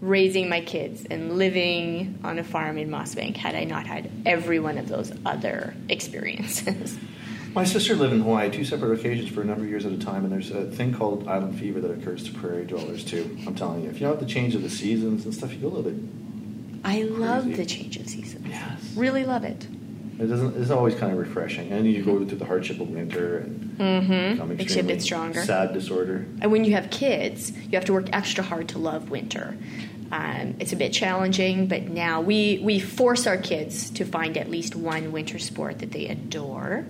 raising 0.00 0.48
my 0.48 0.60
kids 0.60 1.06
and 1.10 1.38
living 1.38 2.18
on 2.22 2.38
a 2.38 2.44
farm 2.44 2.78
in 2.78 2.88
Mossbank 2.88 3.36
had 3.36 3.54
I 3.54 3.64
not 3.64 3.86
had 3.86 4.10
every 4.26 4.60
one 4.60 4.78
of 4.78 4.88
those 4.88 5.12
other 5.24 5.74
experiences. 5.88 6.98
My 7.54 7.64
sister 7.64 7.94
lived 7.94 8.12
in 8.12 8.20
Hawaii 8.20 8.50
two 8.50 8.66
separate 8.66 9.00
occasions 9.00 9.30
for 9.30 9.40
a 9.40 9.44
number 9.44 9.64
of 9.64 9.70
years 9.70 9.86
at 9.86 9.92
a 9.92 9.98
time, 9.98 10.24
and 10.24 10.32
there's 10.32 10.50
a 10.50 10.66
thing 10.66 10.92
called 10.92 11.26
island 11.26 11.58
fever 11.58 11.80
that 11.80 11.90
occurs 11.90 12.22
to 12.24 12.32
prairie 12.34 12.66
dwellers 12.66 13.02
too. 13.02 13.34
I'm 13.46 13.54
telling 13.54 13.82
you, 13.82 13.88
if 13.88 13.94
you 13.94 14.00
don't 14.00 14.10
have 14.10 14.20
the 14.20 14.30
change 14.30 14.54
of 14.54 14.62
the 14.62 14.68
seasons 14.68 15.24
and 15.24 15.34
stuff, 15.34 15.54
you'll 15.54 15.70
live 15.70 15.86
it. 15.86 15.94
I 16.86 17.02
love 17.02 17.56
the 17.56 17.66
change 17.66 17.96
of 17.96 18.08
seasons. 18.08 18.46
Yes. 18.48 18.92
Really 18.96 19.24
love 19.24 19.42
it. 19.44 19.66
It 20.18 20.28
doesn't. 20.28 20.56
It's 20.56 20.70
always 20.70 20.94
kind 20.94 21.12
of 21.12 21.18
refreshing, 21.18 21.70
and 21.72 21.86
you 21.86 22.02
go 22.02 22.24
through 22.24 22.38
the 22.38 22.44
hardship 22.46 22.80
of 22.80 22.88
winter 22.88 23.38
and 23.38 23.62
Mm-hmm. 23.76 24.32
become 24.32 24.56
Makes 24.56 24.74
you 24.76 24.80
a 24.80 24.84
bit 24.84 25.02
stronger. 25.02 25.44
sad 25.44 25.74
disorder. 25.74 26.24
And 26.40 26.50
when 26.50 26.64
you 26.64 26.72
have 26.72 26.88
kids, 26.90 27.50
you 27.52 27.72
have 27.72 27.84
to 27.86 27.92
work 27.92 28.08
extra 28.14 28.42
hard 28.42 28.70
to 28.70 28.78
love 28.78 29.10
winter. 29.10 29.54
Um, 30.10 30.54
it's 30.60 30.72
a 30.72 30.76
bit 30.76 30.94
challenging, 30.94 31.66
but 31.66 31.82
now 31.82 32.22
we, 32.22 32.58
we 32.62 32.78
force 32.80 33.26
our 33.26 33.36
kids 33.36 33.90
to 33.90 34.06
find 34.06 34.38
at 34.38 34.48
least 34.48 34.74
one 34.76 35.12
winter 35.12 35.38
sport 35.38 35.80
that 35.80 35.90
they 35.92 36.06
adore 36.06 36.86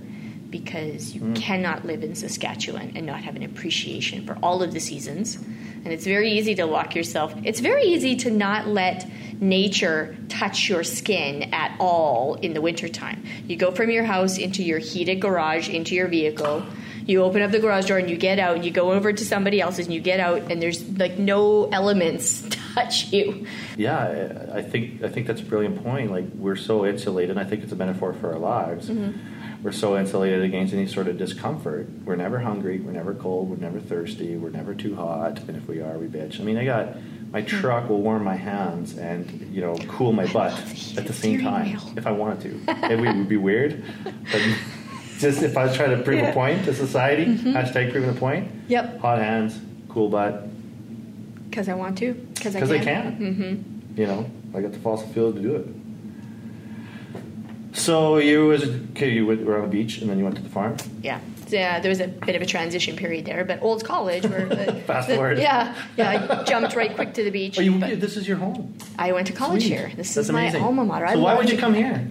because 0.48 1.12
you 1.12 1.32
cannot 1.34 1.84
live 1.84 2.04
in 2.04 2.14
Saskatchewan 2.14 2.92
and 2.94 3.04
not 3.04 3.24
have 3.24 3.34
an 3.34 3.42
appreciation 3.42 4.24
for 4.24 4.38
all 4.40 4.62
of 4.62 4.72
the 4.72 4.78
seasons. 4.80 5.34
And 5.34 5.88
it's 5.88 6.04
very 6.04 6.30
easy 6.30 6.54
to 6.54 6.66
lock 6.66 6.94
yourself. 6.94 7.34
It's 7.42 7.58
very 7.58 7.82
easy 7.86 8.14
to 8.16 8.30
not 8.30 8.68
let 8.68 9.08
nature 9.40 10.16
touch 10.28 10.68
your 10.68 10.84
skin 10.84 11.54
at 11.54 11.76
all 11.78 12.34
in 12.34 12.54
the 12.54 12.60
wintertime. 12.60 13.24
You 13.46 13.56
go 13.56 13.70
from 13.70 13.90
your 13.90 14.04
house 14.04 14.38
into 14.38 14.62
your 14.62 14.78
heated 14.78 15.20
garage, 15.20 15.68
into 15.68 15.94
your 15.94 16.08
vehicle. 16.08 16.66
You 17.06 17.22
open 17.22 17.40
up 17.42 17.52
the 17.52 17.60
garage 17.60 17.86
door 17.86 17.98
and 17.98 18.10
you 18.10 18.16
get 18.16 18.38
out 18.38 18.56
and 18.56 18.64
you 18.64 18.72
go 18.72 18.90
over 18.92 19.12
to 19.12 19.24
somebody 19.24 19.60
else's 19.60 19.86
and 19.86 19.94
you 19.94 20.00
get 20.00 20.18
out 20.18 20.50
and 20.50 20.60
there's 20.60 20.86
like 20.98 21.18
no 21.18 21.68
elements 21.70 22.44
touch 22.74 23.12
you. 23.12 23.46
Yeah, 23.76 24.48
I 24.52 24.62
think 24.62 25.02
I 25.02 25.08
think 25.08 25.26
that's 25.26 25.40
a 25.40 25.44
brilliant 25.44 25.82
point. 25.82 26.10
Like 26.10 26.24
we're 26.34 26.56
so 26.56 26.84
insulated, 26.84 27.30
and 27.30 27.40
I 27.40 27.44
think 27.44 27.62
it's 27.62 27.72
a 27.72 27.76
metaphor 27.76 28.12
for 28.12 28.32
our 28.32 28.38
lives. 28.38 28.88
Mm-hmm. 28.88 29.62
We're 29.62 29.72
so 29.72 29.96
insulated 29.96 30.42
against 30.42 30.74
any 30.74 30.86
sort 30.86 31.08
of 31.08 31.16
discomfort. 31.16 31.88
We're 32.04 32.16
never 32.16 32.40
hungry. 32.40 32.78
We're 32.78 32.92
never 32.92 33.14
cold. 33.14 33.50
We're 33.50 33.56
never 33.56 33.80
thirsty. 33.80 34.36
We're 34.36 34.50
never 34.50 34.74
too 34.74 34.94
hot. 34.94 35.40
And 35.40 35.56
if 35.56 35.66
we 35.66 35.80
are, 35.80 35.98
we 35.98 36.06
bitch. 36.06 36.40
I 36.40 36.44
mean, 36.44 36.56
I 36.56 36.64
got 36.64 36.96
my 37.36 37.42
truck 37.42 37.90
will 37.90 38.00
warm 38.00 38.24
my 38.24 38.34
hands 38.34 38.96
and 38.96 39.20
you 39.54 39.60
know 39.60 39.74
cool 39.88 40.10
my 40.10 40.24
butt 40.32 40.52
love 40.52 40.68
the 40.70 40.74
heat 40.74 40.98
at 40.98 41.06
the 41.06 41.12
same 41.12 41.38
time 41.42 41.66
if 41.94 42.06
I 42.06 42.10
wanted 42.22 42.40
to. 42.46 42.50
It 42.92 42.98
would 42.98 43.28
be 43.28 43.36
weird, 43.36 43.84
but 44.32 44.40
just 45.18 45.42
if 45.42 45.54
I 45.54 45.66
was 45.66 45.76
trying 45.76 45.94
to 45.98 46.02
prove 46.02 46.18
Yeah. 46.20 46.30
a 46.30 46.32
point 46.32 46.64
to 46.64 46.72
society, 46.74 47.26
hashtag 47.58 47.92
proving 47.92 48.08
a 48.08 48.18
point. 48.26 48.50
Yep. 48.68 49.00
Hot 49.00 49.18
hands, 49.18 49.60
cool 49.90 50.08
butt, 50.08 50.34
Because 51.50 51.68
I 51.68 51.74
want 51.74 51.98
to. 51.98 52.14
Because 52.14 52.56
I. 52.56 52.60
I 52.60 52.78
can. 52.78 53.04
Mm-hmm. 53.18 54.00
You 54.00 54.06
know, 54.06 54.30
I 54.54 54.62
got 54.62 54.72
the 54.72 54.78
fossil 54.78 55.06
fuel 55.08 55.34
to 55.34 55.40
do 55.48 55.52
it. 55.56 55.66
So 57.76 58.16
you 58.16 58.46
was 58.46 58.62
okay. 58.92 59.10
You 59.10 59.26
went- 59.26 59.44
were 59.44 59.56
on 59.60 59.68
the 59.68 59.76
beach, 59.78 59.98
and 60.00 60.08
then 60.08 60.16
you 60.18 60.24
went 60.24 60.36
to 60.36 60.42
the 60.42 60.48
farm. 60.58 60.76
Yeah. 61.02 61.20
Yeah, 61.48 61.80
there 61.80 61.88
was 61.88 62.00
a 62.00 62.08
bit 62.08 62.34
of 62.36 62.42
a 62.42 62.46
transition 62.46 62.96
period 62.96 63.24
there, 63.24 63.44
but 63.44 63.62
old 63.62 63.84
college 63.84 64.24
where 64.26 64.46
the, 64.46 64.72
Fast 64.86 65.08
the- 65.08 65.14
forward. 65.16 65.38
Yeah, 65.38 65.74
yeah. 65.96 66.38
I 66.38 66.44
jumped 66.44 66.74
right 66.74 66.94
quick 66.94 67.14
to 67.14 67.24
the 67.24 67.30
beach. 67.30 67.58
Oh, 67.58 67.62
you, 67.62 67.78
this 67.96 68.16
is 68.16 68.26
your 68.26 68.36
home. 68.38 68.74
I 68.98 69.12
went 69.12 69.26
to 69.28 69.32
college 69.32 69.62
Sweet. 69.62 69.72
here. 69.74 69.92
This 69.96 70.14
That's 70.14 70.28
is 70.28 70.32
my 70.32 70.42
amazing. 70.42 70.62
alma 70.62 70.84
mater. 70.84 71.06
So 71.08 71.12
I 71.12 71.16
why 71.16 71.34
would 71.36 71.50
you 71.50 71.58
come 71.58 71.74
here? 71.74 72.08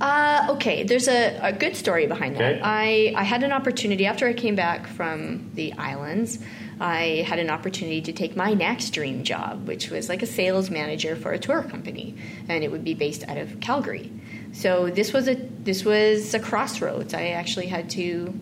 Uh, 0.00 0.48
okay, 0.50 0.82
there's 0.82 1.06
a, 1.08 1.38
a 1.40 1.52
good 1.52 1.76
story 1.76 2.06
behind 2.06 2.34
Okay. 2.34 2.54
that. 2.54 2.60
I, 2.64 3.14
I 3.16 3.22
had 3.22 3.42
an 3.44 3.52
opportunity 3.52 4.06
after 4.06 4.26
I 4.26 4.32
came 4.34 4.56
back 4.56 4.86
from 4.88 5.50
the 5.54 5.72
islands. 5.74 6.38
I 6.80 7.24
had 7.28 7.38
an 7.38 7.48
opportunity 7.48 8.02
to 8.02 8.12
take 8.12 8.34
my 8.36 8.52
next 8.54 8.90
dream 8.90 9.22
job, 9.22 9.68
which 9.68 9.90
was 9.90 10.08
like 10.08 10.22
a 10.22 10.26
sales 10.26 10.68
manager 10.68 11.14
for 11.14 11.30
a 11.32 11.38
tour 11.38 11.62
company, 11.62 12.16
and 12.48 12.64
it 12.64 12.72
would 12.72 12.82
be 12.82 12.94
based 12.94 13.22
out 13.28 13.38
of 13.38 13.60
Calgary. 13.60 14.10
So 14.52 14.90
this 14.90 15.12
was 15.12 15.28
a 15.28 15.34
this 15.36 15.84
was 15.84 16.34
a 16.34 16.40
crossroads. 16.40 17.14
I 17.14 17.28
actually 17.28 17.66
had 17.68 17.88
to 17.90 18.34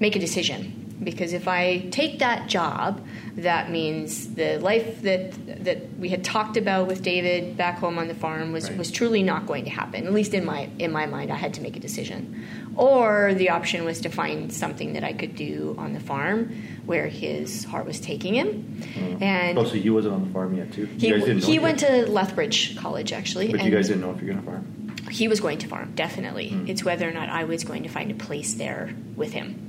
make 0.00 0.16
a 0.16 0.18
decision 0.18 0.78
because 1.02 1.32
if 1.32 1.48
I 1.48 1.78
take 1.90 2.20
that 2.20 2.48
job, 2.48 3.04
that 3.36 3.70
means 3.70 4.34
the 4.34 4.58
life 4.58 5.02
that 5.02 5.64
that 5.64 5.98
we 5.98 6.08
had 6.10 6.22
talked 6.22 6.56
about 6.56 6.86
with 6.86 7.02
David 7.02 7.56
back 7.56 7.78
home 7.78 7.98
on 7.98 8.06
the 8.06 8.14
farm 8.14 8.52
was, 8.52 8.68
Right. 8.68 8.78
was 8.78 8.90
truly 8.92 9.22
not 9.22 9.46
going 9.46 9.64
to 9.64 9.70
happen. 9.70 10.06
At 10.06 10.12
least 10.12 10.32
in 10.32 10.44
my 10.44 10.68
in 10.78 10.92
my 10.92 11.06
mind, 11.06 11.32
I 11.32 11.36
had 11.36 11.54
to 11.54 11.60
make 11.60 11.76
a 11.76 11.80
decision. 11.80 12.44
Or 12.76 13.34
the 13.34 13.50
option 13.50 13.84
was 13.84 14.00
to 14.02 14.08
find 14.10 14.52
something 14.52 14.92
that 14.94 15.02
I 15.04 15.12
could 15.12 15.34
do 15.34 15.74
on 15.76 15.92
the 15.92 16.00
farm 16.00 16.54
where 16.86 17.06
his 17.08 17.64
heart 17.64 17.84
was 17.84 17.98
taking 18.00 18.34
him. 18.34 18.80
And 19.20 19.58
Oh, 19.58 19.64
so 19.64 19.74
you 19.74 19.92
wasn't 19.94 20.14
on 20.14 20.26
the 20.26 20.32
farm 20.32 20.56
yet, 20.56 20.72
too? 20.72 20.86
he, 20.86 21.08
you 21.08 21.18
know 21.18 21.34
he 21.36 21.58
went 21.58 21.80
to 21.80 22.06
Lethbridge 22.10 22.76
College 22.76 23.12
actually. 23.12 23.50
But 23.50 23.64
you 23.64 23.70
guys 23.72 23.88
didn't 23.88 24.02
know 24.02 24.12
if 24.12 24.22
you're 24.22 24.32
going 24.34 24.44
to 24.44 24.50
farm? 24.50 24.66
he 25.10 25.26
was 25.28 25.40
going 25.40 25.58
to 25.58 25.66
farm, 25.66 25.92
definitely. 25.96 26.50
Hmm. 26.50 26.66
It's 26.68 26.84
whether 26.84 27.08
or 27.08 27.12
not 27.12 27.28
I 27.28 27.44
was 27.44 27.64
going 27.64 27.82
to 27.82 27.88
find 27.88 28.10
a 28.10 28.14
place 28.14 28.54
there 28.54 28.94
with 29.16 29.32
him. 29.32 29.68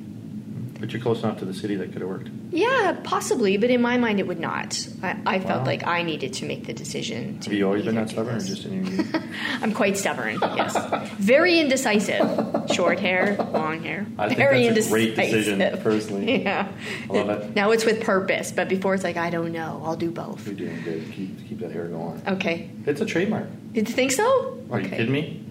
But 0.83 0.91
you're 0.91 1.01
close 1.01 1.23
enough 1.23 1.39
to 1.39 1.45
the 1.45 1.53
city 1.53 1.75
that 1.77 1.93
could 1.93 2.01
have 2.01 2.09
worked. 2.09 2.27
Yeah, 2.51 2.99
possibly, 3.05 3.55
but 3.55 3.69
in 3.69 3.81
my 3.81 3.97
mind, 3.97 4.19
it 4.19 4.27
would 4.27 4.41
not. 4.41 4.85
I, 5.01 5.15
I 5.25 5.39
felt 5.39 5.65
like 5.65 5.87
I 5.87 6.03
needed 6.03 6.33
to 6.33 6.45
make 6.45 6.65
the 6.65 6.73
decision. 6.73 7.39
To 7.39 7.45
Have 7.49 7.57
you 7.57 7.65
always 7.65 7.85
been 7.85 7.95
that 7.95 8.09
stubborn 8.09 8.35
or 8.35 8.39
just 8.41 8.65
in 8.65 8.85
your? 8.85 9.05
I'm 9.61 9.71
quite 9.73 9.95
stubborn. 9.97 10.39
Yes, 10.41 10.75
very 11.19 11.57
indecisive. 11.61 12.29
Short 12.73 12.99
hair, 12.99 13.37
long 13.53 13.81
hair. 13.83 14.05
I 14.19 14.27
think 14.27 14.39
very 14.39 14.67
that's 14.67 14.87
a 14.87 14.89
great 14.89 15.15
decision, 15.15 15.59
personally. 15.81 16.43
Yeah, 16.43 16.67
I 17.09 17.13
love 17.13 17.29
it. 17.29 17.55
Now 17.55 17.71
it's 17.71 17.85
with 17.85 18.01
purpose, 18.03 18.51
but 18.51 18.67
before 18.67 18.93
it's 18.93 19.05
like 19.05 19.15
I 19.15 19.29
don't 19.29 19.53
know. 19.53 19.81
I'll 19.85 19.95
do 19.95 20.11
both. 20.11 20.45
You're 20.45 20.55
doing 20.55 20.81
good. 20.83 21.09
Keep, 21.13 21.47
keep 21.47 21.59
that 21.59 21.71
hair 21.71 21.87
going. 21.87 22.21
Okay. 22.27 22.69
It's 22.85 22.99
a 22.99 23.05
trademark. 23.05 23.47
Did 23.71 23.87
you 23.87 23.95
think 23.95 24.11
so? 24.11 24.25
Are 24.69 24.81
you 24.81 24.87
Okay. 24.87 24.97
kidding 24.97 25.13
me? 25.13 25.45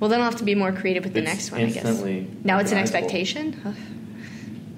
Well, 0.00 0.08
then 0.08 0.20
I'll 0.20 0.30
have 0.30 0.38
to 0.38 0.44
be 0.44 0.54
more 0.54 0.72
creative 0.72 1.04
with 1.04 1.12
the 1.12 1.20
It's 1.20 1.28
next 1.28 1.52
one. 1.52 1.60
I 1.60 1.64
guess. 1.66 1.84
instantly 1.84 2.30
Now 2.44 2.60
it's 2.60 2.72
an 2.72 2.78
expectation. 2.78 3.76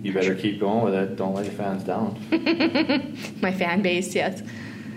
You 0.02 0.12
better 0.12 0.34
keep 0.34 0.58
going 0.58 0.84
with 0.84 0.94
it. 0.94 1.16
Don't 1.16 1.34
let 1.34 1.44
your 1.44 1.54
fans 1.54 1.84
down. 1.84 2.18
My 3.40 3.52
fan 3.52 3.82
base, 3.82 4.14
yes, 4.14 4.42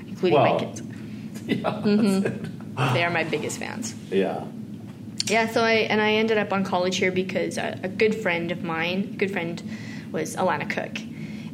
including 0.07 0.39
my 0.39 0.57
kids. 0.57 0.81
yeah. 1.45 1.57
Mm-hmm. 1.57 2.93
They 2.93 3.03
are 3.03 3.11
my 3.11 3.23
biggest 3.23 3.59
fans. 3.59 3.93
Yeah. 4.09 4.43
Yeah, 5.27 5.47
so 5.47 5.63
I 5.63 5.73
and 5.73 6.01
I 6.01 6.13
ended 6.13 6.37
up 6.37 6.51
on 6.51 6.63
college 6.63 6.97
here 6.97 7.11
because 7.11 7.57
a, 7.57 7.79
a 7.83 7.87
good 7.87 8.15
friend 8.15 8.51
of 8.51 8.63
mine, 8.63 9.11
a 9.13 9.17
good 9.17 9.31
friend, 9.31 9.61
was 10.11 10.35
Alanna 10.35 10.69
Koch. 10.69 11.03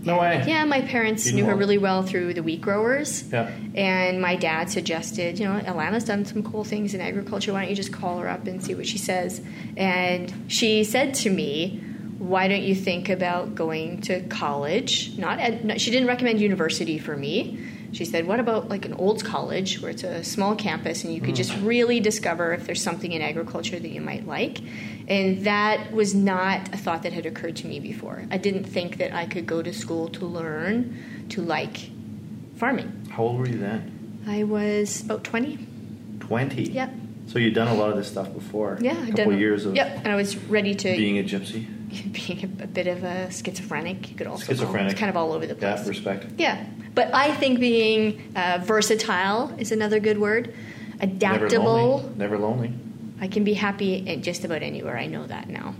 No 0.04 0.20
way. 0.20 0.44
Yeah, 0.48 0.66
my 0.66 0.82
parents 0.82 1.28
You 1.28 1.34
knew 1.34 1.46
her 1.46 1.56
really 1.56 1.78
well 1.78 2.02
through 2.02 2.34
the 2.34 2.42
wheat 2.42 2.62
growers. 2.62 3.32
Yeah. 3.32 3.52
And 3.76 4.20
my 4.22 4.36
dad 4.36 4.70
suggested, 4.70 5.38
you 5.38 5.46
know, 5.46 5.60
Alanna's 5.60 6.06
done 6.06 6.26
some 6.26 6.42
cool 6.42 6.64
things 6.64 6.94
in 6.94 7.02
agriculture. 7.02 7.54
Why 7.54 7.62
don't 7.62 7.70
you 7.70 7.76
just 7.76 7.94
call 7.94 8.18
her 8.18 8.28
up 8.28 8.48
and 8.48 8.64
see 8.64 8.74
what 8.74 8.88
she 8.88 8.98
says? 8.98 9.42
And 9.78 10.34
she 10.48 10.84
said 10.84 11.14
to 11.16 11.30
me, 11.30 11.84
"Why 12.22 12.48
don't 12.48 12.62
you 12.62 12.76
think 12.76 13.10
about 13.10 13.56
going 13.56 14.02
to 14.02 14.22
college? 14.28 15.18
Not, 15.18 15.40
at, 15.40 15.66
not 15.66 15.82
she 15.82 15.90
didn't 15.90 16.08
recommend 16.08 16.40
university 16.40 17.00
for 17.00 17.18
me. 17.18 17.60
She 17.94 18.06
said, 18.06 18.28
"What 18.28 18.40
about 18.40 18.70
like 18.70 18.86
an 18.86 18.94
old 18.94 19.24
college 19.26 19.82
where 19.82 19.92
it's 19.92 20.04
a 20.04 20.24
small 20.24 20.56
campus 20.56 21.04
and 21.04 21.14
you 21.14 21.20
could 21.20 21.36
just 21.36 21.52
mm. 21.52 21.66
really 21.66 22.00
discover 22.00 22.54
if 22.54 22.66
there's 22.66 22.82
something 22.82 23.12
in 23.12 23.22
agriculture 23.22 23.80
that 23.80 23.90
you 23.90 24.02
might 24.02 24.28
like?" 24.28 24.60
And 25.08 25.44
that 25.46 25.92
was 25.92 26.14
not 26.14 26.74
a 26.74 26.78
thought 26.78 27.04
that 27.04 27.12
had 27.12 27.26
occurred 27.26 27.56
to 27.58 27.68
me 27.68 27.80
before. 27.80 28.24
I 28.30 28.38
didn't 28.38 28.66
think 28.66 28.98
that 28.98 29.14
I 29.14 29.26
could 29.26 29.46
go 29.46 29.62
to 29.62 29.74
school 29.74 30.08
to 30.10 30.26
learn 30.26 31.26
to 31.30 31.42
like 31.42 31.90
farming. 32.56 33.08
How 33.10 33.24
old 33.24 33.40
were 33.40 33.48
you 33.48 33.58
then? 33.58 34.24
I 34.28 34.44
was 34.44 35.02
about 35.02 35.24
20. 35.24 35.68
20. 36.20 36.64
Yep. 36.72 36.94
So 37.28 37.40
you'd 37.40 37.54
done 37.54 37.68
a 37.70 37.74
lot 37.74 37.90
of 37.90 37.98
this 37.98 38.08
stuff 38.08 38.34
before. 38.34 38.78
Yeah, 38.82 38.92
A 38.92 39.08
couple 39.08 39.32
done, 39.32 39.40
years 39.40 39.66
of 39.66 39.76
Yep, 39.76 39.98
and 39.98 40.08
I 40.08 40.16
was 40.16 40.38
ready 40.38 40.76
to 40.76 40.96
being 40.96 41.18
a 41.18 41.24
gypsy. 41.24 41.66
being 42.12 42.44
a, 42.62 42.68
bit 42.68 42.88
of 42.88 43.04
a 43.04 43.32
schizophrenic. 43.32 44.10
You 44.10 44.16
could 44.16 44.28
also. 44.28 44.46
Schizophrenic. 44.46 44.92
It's 44.92 45.00
kind 45.00 45.10
of 45.10 45.18
all 45.18 45.34
over 45.34 45.46
the 45.46 45.56
Yeah, 45.56 45.76
place. 45.76 45.88
respect. 45.88 46.26
Yeah, 46.38 46.66
but 46.96 47.14
I 47.14 47.34
think 47.36 47.60
being 47.60 48.32
uh, 48.36 48.60
versatile 48.64 49.54
is 49.58 49.72
another 49.72 50.00
good 50.00 50.20
word. 50.20 50.54
Never 51.00 51.14
Adaptable. 51.14 51.66
lonely. 51.66 52.16
Never 52.18 52.38
lonely. 52.38 52.74
I 53.20 53.28
can 53.28 53.44
be 53.44 53.54
happy 53.54 53.96
in 53.96 54.22
just 54.24 54.46
about 54.46 54.62
anywhere. 54.64 54.98
I 54.98 55.08
know 55.08 55.26
that 55.28 55.50
now. 55.50 55.76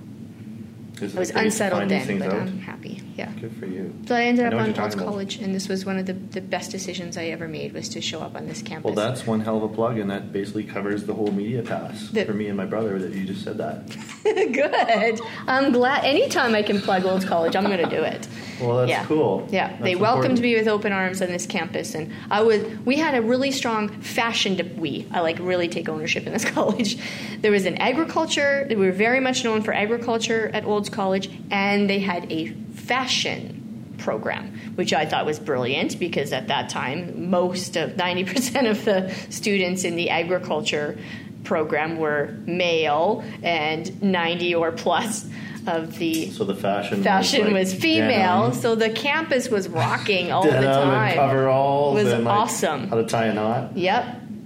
Is 1.02 1.16
I 1.16 1.20
was 1.20 1.30
it 1.32 1.36
unsettled 1.36 1.90
then, 1.90 2.20
but 2.20 2.28
out? 2.30 2.34
I'm 2.42 2.60
happy. 2.60 3.02
Yeah. 3.16 3.32
Good 3.40 3.56
for 3.58 3.66
you. 3.66 3.94
So 4.08 4.16
I 4.16 4.24
ended 4.24 4.46
I 4.46 4.48
up 4.50 4.54
on 4.56 4.68
talking 4.70 4.82
Olds 4.84 4.96
about. 4.96 5.06
College, 5.08 5.38
and 5.38 5.54
this 5.54 5.68
was 5.68 5.86
one 5.86 5.98
of 5.98 6.06
the, 6.06 6.14
the 6.14 6.42
best 6.42 6.72
decisions 6.72 7.18
I 7.18 7.26
ever 7.26 7.48
made 7.48 7.74
was 7.74 7.90
to 7.90 8.02
show 8.02 8.22
up 8.22 8.36
on 8.36 8.48
this 8.48 8.62
campus. 8.62 8.86
Well, 8.86 8.96
that's 8.96 9.26
one 9.28 9.42
hell 9.42 9.58
of 9.58 9.64
a 9.64 9.74
plug, 9.74 9.98
and 9.98 10.10
that 10.10 10.32
basically 10.32 10.64
covers 10.64 11.04
the 11.06 11.14
whole 11.14 11.32
media 11.32 11.62
pass 11.64 12.10
The- 12.10 12.26
for 12.26 12.34
me 12.34 12.48
and 12.48 12.58
my 12.58 12.66
brother. 12.66 12.98
That 13.00 13.14
you 13.14 13.26
just 13.26 13.44
said 13.44 13.58
that. 13.58 13.88
good. 14.24 15.20
I'm 15.48 15.72
glad. 15.72 16.04
Anytime 16.06 16.56
I 16.56 16.62
can 16.64 16.82
plug 16.82 17.06
Olds 17.06 17.26
College, 17.26 17.56
I'm 17.56 17.66
going 17.66 17.78
to 17.88 17.96
do 17.96 18.04
it. 18.04 18.28
Well, 18.62 18.78
that's 18.78 18.90
yeah. 18.90 19.06
cool. 19.06 19.48
Yeah, 19.52 19.70
That's 19.70 19.84
they 19.84 19.96
welcomed 19.96 20.26
important. 20.26 20.42
me 20.42 20.56
with 20.56 20.68
open 20.68 20.92
arms 20.92 21.22
on 21.22 21.30
this 21.30 21.46
campus, 21.46 21.96
and 21.96 22.14
I 22.30 22.42
was. 22.42 22.64
We 22.86 22.98
had 22.98 23.16
a 23.16 23.22
really 23.22 23.52
strong 23.52 23.90
fashion. 24.02 24.56
De- 24.56 24.64
we, 24.64 25.08
I 25.12 25.22
like 25.22 25.40
really 25.40 25.68
take 25.68 25.90
ownership 25.90 26.26
in 26.28 26.34
this 26.34 26.46
college. 26.58 26.98
There 27.42 27.52
was 27.52 27.66
an 27.66 27.78
agriculture. 27.78 28.66
We 28.70 28.76
were 28.76 28.92
very 28.92 29.20
much 29.20 29.44
known 29.44 29.62
for 29.62 29.74
agriculture 29.74 30.50
at 30.54 30.66
Olds 30.66 30.90
College, 30.90 31.30
and 31.50 31.90
they 31.90 32.00
had 32.00 32.32
a 32.32 32.48
fashion 32.76 33.96
program, 33.98 34.58
which 34.76 34.94
I 34.94 35.06
thought 35.06 35.26
was 35.26 35.40
brilliant 35.40 36.00
because 36.00 36.34
at 36.34 36.48
that 36.48 36.70
time, 36.70 37.30
most 37.30 37.76
of 37.76 37.98
ninety 37.98 38.24
percent 38.24 38.68
of 38.68 38.84
the 38.86 39.14
students 39.30 39.84
in 39.84 39.96
the 39.96 40.10
agriculture 40.10 40.98
program 41.44 41.98
were 41.98 42.36
male, 42.46 43.24
and 43.42 44.02
ninety 44.02 44.54
or 44.54 44.72
plus 44.72 45.28
of 45.68 45.98
the 45.98 46.30
So 46.32 46.44
the 46.44 46.56
fashion. 46.56 47.04
fashion 47.04 47.46
like 47.46 47.54
was 47.54 47.74
female, 47.74 48.48
denim, 48.50 48.54
so 48.62 48.76
the 48.76 48.90
campus 48.90 49.50
was 49.50 49.68
rocking 49.70 50.32
all 50.32 50.44
the 50.44 50.52
time. 50.52 51.16
coveralls. 51.16 52.00
It 52.00 52.04
was 52.04 52.14
and 52.14 52.24
like 52.26 52.34
awesome. 52.40 52.88
How 52.88 52.96
to 52.98 53.04
tie 53.06 53.26
a 53.28 53.34
knot. 53.34 53.78
Yep, 53.78 54.06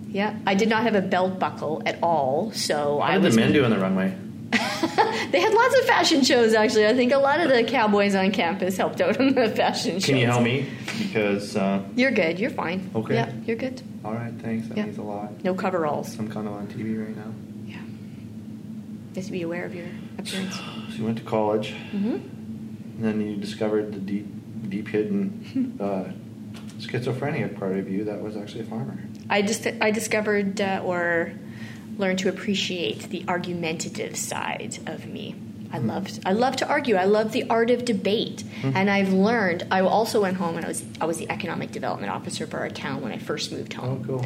yep. 0.10 0.36
I 0.46 0.56
did 0.56 0.70
not 0.70 0.84
have 0.84 0.96
a 0.96 1.02
belt 1.02 1.40
buckle 1.40 1.82
at 1.86 2.00
all, 2.04 2.52
so 2.52 3.00
How 3.00 3.08
I 3.08 3.14
did 3.14 3.24
was. 3.24 3.36
the 3.36 3.42
men 3.42 3.54
do 3.54 3.64
on 3.64 3.72
the 3.72 3.80
runway? 3.80 4.14
They 5.32 5.42
had 5.42 5.54
lots 5.54 5.76
of 5.80 5.86
fashion 5.86 6.24
shows. 6.24 6.54
Actually, 6.54 6.86
I 6.88 6.94
think 6.94 7.12
a 7.12 7.18
lot 7.18 7.42
of 7.42 7.50
the 7.50 7.64
cowboys 7.64 8.16
on 8.16 8.32
campus 8.32 8.78
helped 8.78 9.02
out 9.02 9.20
on 9.20 9.34
the 9.34 9.50
fashion 9.50 9.94
shows. 9.96 10.06
Can 10.06 10.18
you 10.18 10.28
help 10.28 10.44
me? 10.44 10.70
Because 11.00 11.58
uh, 11.58 11.82
You're 11.96 12.12
good. 12.12 12.40
You're 12.40 12.52
fine. 12.52 12.90
Okay. 12.96 13.16
Yeah, 13.16 13.32
you're 13.46 13.58
good. 13.58 13.82
all 14.06 14.14
right, 14.14 14.32
thanks. 14.42 14.68
That 14.68 14.78
Yeah. 14.78 14.86
means 14.86 14.98
a 14.98 15.02
lot. 15.02 15.44
No 15.44 15.56
coveralls. 15.56 16.18
I'm 16.20 16.30
kind 16.30 16.48
of 16.48 16.54
on 16.54 16.68
TV 16.68 16.96
right 16.98 17.16
now. 17.18 17.34
Yeah. 17.66 17.78
Just 19.14 19.32
be 19.32 19.42
aware 19.42 19.66
of 19.66 19.74
your 19.76 19.88
appearance. 20.20 20.58
So 20.96 21.00
you 21.02 21.06
went 21.08 21.18
to 21.18 21.24
college, 21.26 21.72
hmm 21.92 22.16
and 22.98 23.04
then 23.04 23.20
you 23.20 23.36
discovered 23.36 23.92
the 23.92 24.00
deep, 24.00 24.26
deep 24.70 24.88
hidden 24.88 25.76
uh, 25.82 26.06
schizophrenia 26.80 27.54
part 27.60 27.76
of 27.78 27.90
you 27.92 28.06
that 28.06 28.22
was 28.22 28.38
actually 28.38 28.62
a 28.62 28.66
farmer. 28.68 28.98
I 29.30 29.42
just 29.42 29.68
I 29.82 29.92
discovered 29.92 30.62
uh, 30.62 30.82
or 30.86 31.34
learned 31.98 32.20
to 32.20 32.30
appreciate 32.30 33.10
the 33.10 33.26
argumentative 33.28 34.16
side 34.16 34.80
of 34.88 35.06
me. 35.08 35.36
I 35.74 35.80
Mm-hmm. 35.80 35.88
loved 35.90 36.20
I 36.26 36.32
love 36.32 36.56
to 36.58 36.68
argue. 36.70 36.96
I 36.96 37.04
love 37.04 37.34
the 37.34 37.44
art 37.50 37.70
of 37.70 37.84
debate, 37.84 38.46
Mm-hmm. 38.62 38.78
and 38.78 38.90
I've 38.90 39.12
learned. 39.12 39.68
I 39.72 39.82
also 39.82 40.22
went 40.22 40.38
home 40.38 40.56
and 40.56 40.64
I 40.64 40.70
was 40.70 40.86
I 41.02 41.06
was 41.06 41.18
the 41.18 41.30
economic 41.30 41.72
development 41.74 42.14
officer 42.14 42.48
for 42.48 42.60
our 42.60 42.70
town 42.70 43.02
when 43.02 43.12
I 43.12 43.18
first 43.18 43.52
moved 43.52 43.76
Oh, 43.78 43.82
home. 43.82 44.06
cool. 44.06 44.26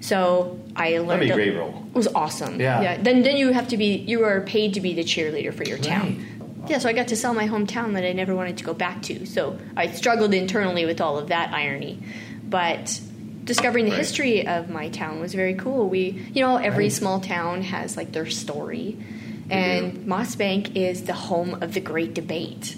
So 0.00 0.58
I 0.76 0.98
learned 0.98 1.08
That'd 1.08 1.26
be 1.26 1.30
a 1.30 1.34
great 1.34 1.56
role. 1.56 1.82
It 1.88 1.94
was 1.94 2.08
awesome. 2.08 2.60
Yeah. 2.60 2.80
yeah. 2.80 3.02
Then 3.02 3.22
then 3.22 3.36
you 3.36 3.52
have 3.52 3.68
to 3.68 3.76
be 3.76 3.96
you 3.96 4.24
are 4.24 4.40
paid 4.42 4.74
to 4.74 4.80
be 4.80 4.94
the 4.94 5.04
cheerleader 5.04 5.52
for 5.52 5.64
your 5.64 5.78
town. 5.78 6.24
Right. 6.60 6.70
Yeah, 6.70 6.78
so 6.78 6.88
I 6.88 6.92
got 6.92 7.08
to 7.08 7.16
sell 7.16 7.32
my 7.34 7.48
hometown 7.48 7.94
that 7.94 8.04
I 8.04 8.12
never 8.12 8.34
wanted 8.34 8.58
to 8.58 8.64
go 8.64 8.74
back 8.74 9.00
to. 9.02 9.24
So 9.26 9.58
I 9.76 9.90
struggled 9.92 10.34
internally 10.34 10.84
with 10.84 11.00
all 11.00 11.18
of 11.18 11.28
that 11.28 11.52
irony. 11.52 12.00
But 12.44 13.00
discovering 13.44 13.86
the 13.86 13.92
Right. 13.92 13.98
history 14.00 14.46
of 14.46 14.68
my 14.68 14.90
town 14.90 15.20
was 15.20 15.32
very 15.32 15.54
cool. 15.54 15.88
We, 15.88 16.26
you 16.34 16.42
know, 16.42 16.56
every 16.56 16.84
Right. 16.84 16.92
small 16.92 17.20
town 17.20 17.62
has 17.62 17.96
like 17.96 18.12
their 18.12 18.26
story. 18.26 18.96
And 19.50 19.94
do. 19.94 20.10
Mossbank 20.10 20.76
is 20.76 21.04
the 21.04 21.14
home 21.14 21.62
of 21.62 21.72
the 21.72 21.80
great 21.80 22.12
debate. 22.12 22.76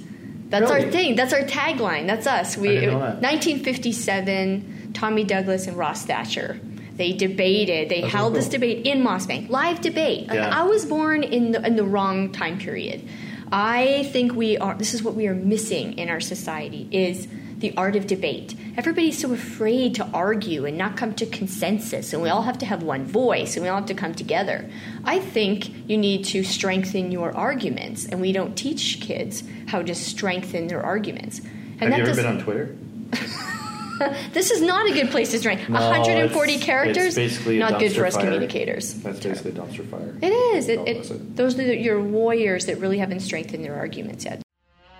That's 0.50 0.70
our 0.70 0.82
thing. 0.82 1.16
That's 1.16 1.32
our 1.32 1.42
tagline. 1.42 2.06
That's 2.06 2.26
us. 2.28 2.56
We 2.56 2.76
that. 2.86 3.20
1957, 3.22 4.90
Tommy 4.94 5.24
Douglas 5.24 5.66
and 5.66 5.76
Ross 5.76 6.04
Thatcher. 6.04 6.60
They 7.00 7.10
mm-hmm. 7.10 7.18
debated. 7.18 7.88
They 7.88 8.02
That's 8.02 8.12
held 8.12 8.32
cool. 8.34 8.40
this 8.40 8.48
debate 8.48 8.86
in 8.86 9.02
Mossbank, 9.02 9.48
live 9.48 9.80
debate. 9.80 10.28
Like, 10.28 10.36
Yeah. 10.36 10.50
I 10.54 10.64
was 10.64 10.84
born 10.84 11.22
in 11.22 11.52
the, 11.52 11.66
in 11.66 11.76
the 11.76 11.84
wrong 11.84 12.30
time 12.30 12.58
period. 12.58 13.08
I 13.50 14.08
think 14.12 14.34
we 14.34 14.58
are. 14.58 14.74
This 14.74 14.92
is 14.94 15.02
what 15.02 15.14
we 15.14 15.26
are 15.26 15.34
missing 15.34 15.94
in 15.98 16.08
our 16.10 16.20
society: 16.20 16.86
is 16.92 17.26
the 17.58 17.74
art 17.76 17.96
of 17.96 18.06
debate. 18.06 18.54
Everybody's 18.76 19.18
so 19.18 19.32
afraid 19.32 19.94
to 19.96 20.04
argue 20.12 20.66
and 20.66 20.76
not 20.76 20.96
come 20.96 21.14
to 21.14 21.26
consensus, 21.26 22.12
and 22.12 22.22
we 22.22 22.28
all 22.28 22.42
have 22.42 22.58
to 22.58 22.66
have 22.66 22.82
one 22.82 23.06
voice 23.06 23.56
and 23.56 23.64
we 23.64 23.68
all 23.68 23.78
have 23.78 23.86
to 23.86 23.94
come 23.94 24.14
together. 24.14 24.70
I 25.04 25.18
think 25.18 25.88
you 25.88 25.98
need 25.98 26.26
to 26.26 26.44
strengthen 26.44 27.10
your 27.10 27.34
arguments, 27.36 28.06
and 28.06 28.20
we 28.20 28.30
don't 28.30 28.54
teach 28.56 29.00
kids 29.00 29.42
how 29.68 29.82
to 29.82 29.94
strengthen 29.94 30.68
their 30.68 30.82
arguments. 30.82 31.40
And 31.80 31.92
Have 31.92 31.98
you 31.98 32.04
ever 32.04 32.14
been 32.14 32.26
on 32.26 32.40
Twitter? 32.40 32.76
this 34.32 34.50
is 34.50 34.60
not 34.62 34.88
a 34.88 34.92
good 34.92 35.10
place 35.10 35.30
to 35.32 35.38
drink. 35.38 35.68
No, 35.68 35.78
140 35.80 36.52
it's- 36.52 36.64
characters, 36.64 37.16
it's 37.16 37.16
basically 37.16 37.58
not 37.58 37.78
good 37.78 37.92
for 37.92 38.00
dumpster 38.02 38.06
us 38.06 38.14
fire. 38.14 38.24
communicators. 38.24 38.94
That's 38.94 39.20
basically 39.20 39.50
a 39.52 39.54
dumpster 39.54 39.86
fire. 39.88 40.16
It 40.22 40.32
is. 40.32 40.68
It, 40.68 40.80
it? 40.88 41.36
those 41.36 41.58
are 41.58 41.74
your 41.74 42.00
warriors 42.02 42.66
that 42.66 42.78
really 42.78 42.98
haven't 42.98 43.20
strengthened 43.20 43.64
their 43.64 43.76
arguments 43.76 44.24
yet. 44.24 44.42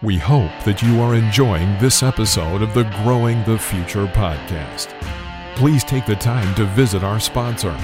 We 0.03 0.17
hope 0.17 0.51
that 0.65 0.81
you 0.83 1.01
are 1.03 1.15
enjoying 1.15 1.77
this 1.79 2.03
episode 2.03 2.63
of 2.63 2.73
the 2.73 2.85
Growing 3.05 3.45
the 3.45 3.59
Future 3.59 4.07
podcast. 4.07 4.89
Please 5.57 5.85
take 5.85 6.07
the 6.07 6.17
time 6.17 6.55
to 6.55 6.65
visit 6.65 7.05
our 7.05 7.21
sponsor, 7.21 7.77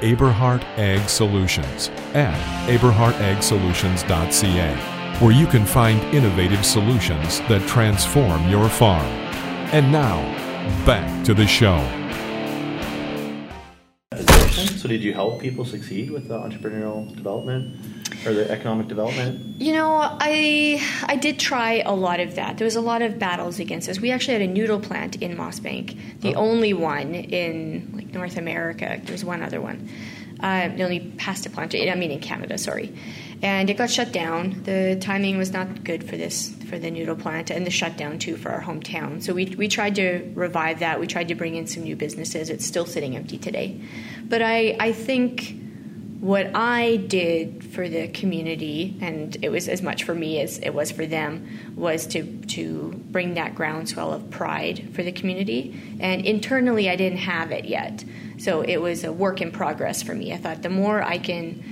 Aberhart 0.00 0.62
Ag 0.78 1.08
Solutions, 1.08 1.88
at 2.14 2.38
aberhartagsolutions.ca, 2.68 5.18
where 5.18 5.32
you 5.32 5.46
can 5.46 5.66
find 5.66 6.00
innovative 6.14 6.64
solutions 6.64 7.40
that 7.48 7.66
transform 7.68 8.48
your 8.48 8.68
farm. 8.68 9.04
And 9.72 9.90
now, 9.90 10.20
back 10.86 11.24
to 11.24 11.34
the 11.34 11.46
show. 11.46 11.78
So, 14.76 14.88
did 14.88 15.02
you 15.02 15.14
help 15.14 15.40
people 15.40 15.64
succeed 15.64 16.10
with 16.10 16.28
the 16.28 16.38
entrepreneurial 16.38 17.14
development 17.16 17.74
or 18.26 18.32
the 18.34 18.50
economic 18.50 18.86
development? 18.86 19.60
You 19.60 19.72
know, 19.72 19.96
I 20.02 20.80
I 21.06 21.16
did 21.16 21.38
try 21.38 21.82
a 21.84 21.94
lot 21.94 22.20
of 22.20 22.34
that. 22.36 22.58
There 22.58 22.66
was 22.66 22.76
a 22.76 22.80
lot 22.82 23.00
of 23.02 23.18
battles 23.18 23.58
against 23.58 23.88
us. 23.88 23.98
We 23.98 24.10
actually 24.10 24.34
had 24.34 24.42
a 24.42 24.46
noodle 24.46 24.78
plant 24.80 25.16
in 25.16 25.36
Mossbank, 25.36 26.20
the 26.20 26.34
Oh. 26.34 26.40
only 26.50 26.74
one 26.74 27.14
in 27.14 27.90
like 27.94 28.12
North 28.12 28.36
America. 28.36 29.00
There's 29.04 29.24
one 29.24 29.42
other 29.42 29.60
one, 29.60 29.88
uh, 30.40 30.68
the 30.68 30.82
only 30.84 31.00
pasta 31.00 31.48
plant. 31.50 31.74
I 31.74 31.94
mean, 31.94 32.10
in 32.10 32.20
Canada, 32.20 32.58
sorry. 32.58 32.92
And 33.44 33.68
it 33.68 33.74
got 33.74 33.90
shut 33.90 34.10
down. 34.10 34.62
The 34.62 34.96
timing 34.98 35.36
was 35.36 35.52
not 35.52 35.84
good 35.84 36.08
for 36.08 36.16
this 36.16 36.48
for 36.70 36.78
the 36.78 36.90
noodle 36.90 37.14
plant, 37.14 37.50
and 37.50 37.66
the 37.66 37.70
shutdown 37.70 38.18
too 38.18 38.38
for 38.38 38.50
our 38.50 38.62
hometown. 38.62 39.22
So 39.22 39.34
we 39.34 39.54
we 39.58 39.68
tried 39.68 39.96
to 39.96 40.32
revive 40.34 40.78
that. 40.78 40.98
We 40.98 41.06
tried 41.06 41.28
to 41.28 41.34
bring 41.34 41.54
in 41.54 41.66
some 41.66 41.82
new 41.82 41.94
businesses. 41.94 42.48
It's 42.48 42.64
still 42.64 42.86
sitting 42.86 43.16
empty 43.16 43.36
today, 43.36 43.82
but 44.24 44.40
I 44.40 44.74
I 44.80 44.92
think 44.92 45.56
what 46.20 46.52
I 46.54 46.96
did 46.96 47.62
for 47.62 47.86
the 47.86 48.08
community, 48.08 48.96
and 49.02 49.36
it 49.42 49.50
was 49.50 49.68
as 49.68 49.82
much 49.82 50.04
for 50.04 50.14
me 50.14 50.40
as 50.40 50.58
it 50.60 50.70
was 50.70 50.90
for 50.90 51.04
them, 51.04 51.46
was 51.76 52.06
to 52.06 52.22
to 52.46 52.92
bring 53.10 53.34
that 53.34 53.54
groundswell 53.54 54.14
of 54.14 54.30
pride 54.30 54.88
for 54.94 55.02
the 55.02 55.12
community. 55.12 55.78
And 56.00 56.24
internally, 56.24 56.88
I 56.88 56.96
didn't 56.96 57.18
have 57.18 57.50
it 57.50 57.66
yet, 57.66 58.04
so 58.38 58.62
it 58.62 58.78
was 58.78 59.04
a 59.04 59.12
work 59.12 59.42
in 59.42 59.50
progress 59.50 60.02
for 60.02 60.14
me. 60.14 60.32
I 60.32 60.38
thought 60.38 60.62
the 60.62 60.70
more 60.70 61.02
I 61.02 61.18
can 61.18 61.62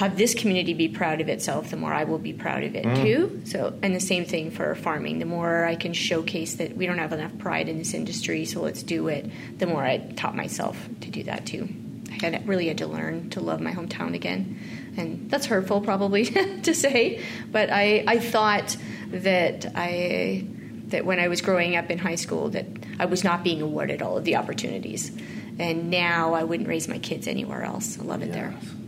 have 0.00 0.16
this 0.16 0.32
community 0.32 0.72
be 0.72 0.88
proud 0.88 1.20
of 1.20 1.28
itself, 1.28 1.68
the 1.68 1.76
more 1.76 1.92
I 1.92 2.04
will 2.04 2.18
be 2.18 2.32
proud 2.32 2.64
of 2.64 2.74
it 2.74 2.86
mm. 2.86 3.02
too. 3.02 3.42
So, 3.44 3.78
and 3.82 3.94
the 3.94 4.00
same 4.00 4.24
thing 4.24 4.50
for 4.50 4.74
farming. 4.74 5.18
The 5.18 5.26
more 5.26 5.66
I 5.66 5.74
can 5.74 5.92
showcase 5.92 6.54
that 6.54 6.74
we 6.74 6.86
don't 6.86 6.96
have 6.96 7.12
enough 7.12 7.36
pride 7.36 7.68
in 7.68 7.76
this 7.76 7.92
industry, 7.92 8.46
so 8.46 8.62
let's 8.62 8.82
do 8.82 9.08
it. 9.08 9.30
The 9.58 9.66
more 9.66 9.84
I 9.84 9.98
taught 9.98 10.34
myself 10.34 10.88
to 11.02 11.10
do 11.10 11.24
that 11.24 11.44
too. 11.44 11.68
I 12.12 12.30
had 12.30 12.48
really 12.48 12.68
had 12.68 12.78
to 12.78 12.86
learn 12.86 13.28
to 13.30 13.40
love 13.40 13.60
my 13.60 13.72
hometown 13.72 14.14
again, 14.14 14.58
and 14.96 15.30
that's 15.30 15.44
hurtful 15.44 15.82
probably 15.82 16.24
to 16.62 16.74
say, 16.74 17.22
but 17.52 17.68
I 17.70 18.02
I 18.06 18.20
thought 18.20 18.78
that 19.08 19.70
I 19.74 20.46
that 20.86 21.04
when 21.04 21.20
I 21.20 21.28
was 21.28 21.42
growing 21.42 21.76
up 21.76 21.90
in 21.90 21.98
high 21.98 22.14
school 22.14 22.48
that 22.50 22.66
I 22.98 23.04
was 23.04 23.22
not 23.22 23.44
being 23.44 23.60
awarded 23.60 24.00
all 24.00 24.16
of 24.16 24.24
the 24.24 24.36
opportunities, 24.36 25.12
and 25.58 25.90
now 25.90 26.32
I 26.32 26.44
wouldn't 26.44 26.70
raise 26.70 26.88
my 26.88 26.98
kids 26.98 27.28
anywhere 27.28 27.64
else. 27.64 27.98
I 28.00 28.02
love 28.02 28.22
it 28.22 28.32
there. 28.32 28.54
Yes. 28.58 28.64
Yeah. 28.64 28.79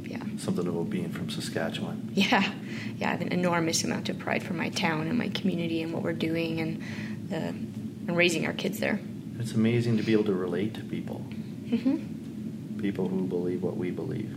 Something 0.42 0.66
about 0.66 0.90
being 0.90 1.08
from 1.10 1.30
Saskatchewan. 1.30 2.10
Yeah, 2.14 2.52
yeah, 2.96 3.08
I 3.08 3.10
have 3.12 3.20
an 3.20 3.32
enormous 3.32 3.84
amount 3.84 4.08
of 4.08 4.18
pride 4.18 4.42
for 4.42 4.54
my 4.54 4.70
town 4.70 5.06
and 5.06 5.16
my 5.16 5.28
community 5.28 5.82
and 5.82 5.92
what 5.92 6.02
we're 6.02 6.12
doing 6.12 6.58
and 6.60 6.82
the, 7.28 7.36
and 7.36 8.16
raising 8.16 8.44
our 8.46 8.52
kids 8.52 8.80
there. 8.80 8.98
It's 9.38 9.52
amazing 9.52 9.98
to 9.98 10.02
be 10.02 10.12
able 10.12 10.24
to 10.24 10.34
relate 10.34 10.74
to 10.74 10.80
people. 10.80 11.24
Mm-hmm. 11.66 12.80
People 12.80 13.08
who 13.08 13.22
believe 13.28 13.62
what 13.62 13.76
we 13.76 13.92
believe. 13.92 14.36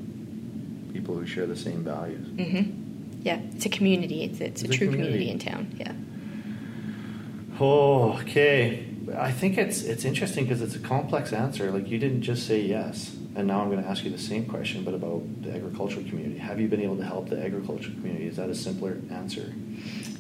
People 0.94 1.15
who 1.15 1.25
share 1.25 1.48
the 1.48 1.55
same 1.55 1.83
values. 1.83 2.27
Mm-hmm. 2.27 3.22
Yeah, 3.24 3.39
it's 3.55 3.65
a 3.65 3.70
community. 3.70 4.24
It's, 4.25 4.39
it's, 4.39 4.61
a 4.61 4.65
It's 4.65 4.75
a 4.75 4.77
true 4.77 4.91
community. 4.91 5.29
community. 5.29 5.31
in 5.31 5.39
town. 5.39 5.75
Yeah. 5.79 5.94
Oh, 7.59 8.20
okay. 8.20 8.85
I 9.13 9.31
think 9.31 9.57
it's 9.57 9.83
it's 9.83 10.05
interesting 10.05 10.46
because 10.46 10.61
it's 10.61 10.75
a 10.75 10.79
complex 10.79 11.33
answer. 11.33 11.72
Like 11.72 11.89
you 11.89 12.00
didn't 12.00 12.22
just 12.22 12.48
say 12.48 12.61
yes, 12.61 13.15
and 13.35 13.48
now 13.48 13.61
I'm 13.61 13.70
going 13.70 13.83
to 13.83 13.89
ask 13.89 14.03
you 14.03 14.09
the 14.09 14.18
same 14.18 14.46
question, 14.46 14.83
but 14.83 14.94
about 14.94 15.44
the 15.44 15.53
agricultural 15.53 16.05
community. 16.05 16.39
Have 16.39 16.59
you 16.59 16.68
been 16.68 16.81
able 16.81 16.98
to 16.98 17.05
help 17.05 17.29
the 17.29 17.41
agricultural 17.44 17.96
community? 17.96 18.27
Is 18.27 18.37
that 18.37 18.50
a 18.50 18.55
simpler 18.55 18.98
answer? 19.11 19.53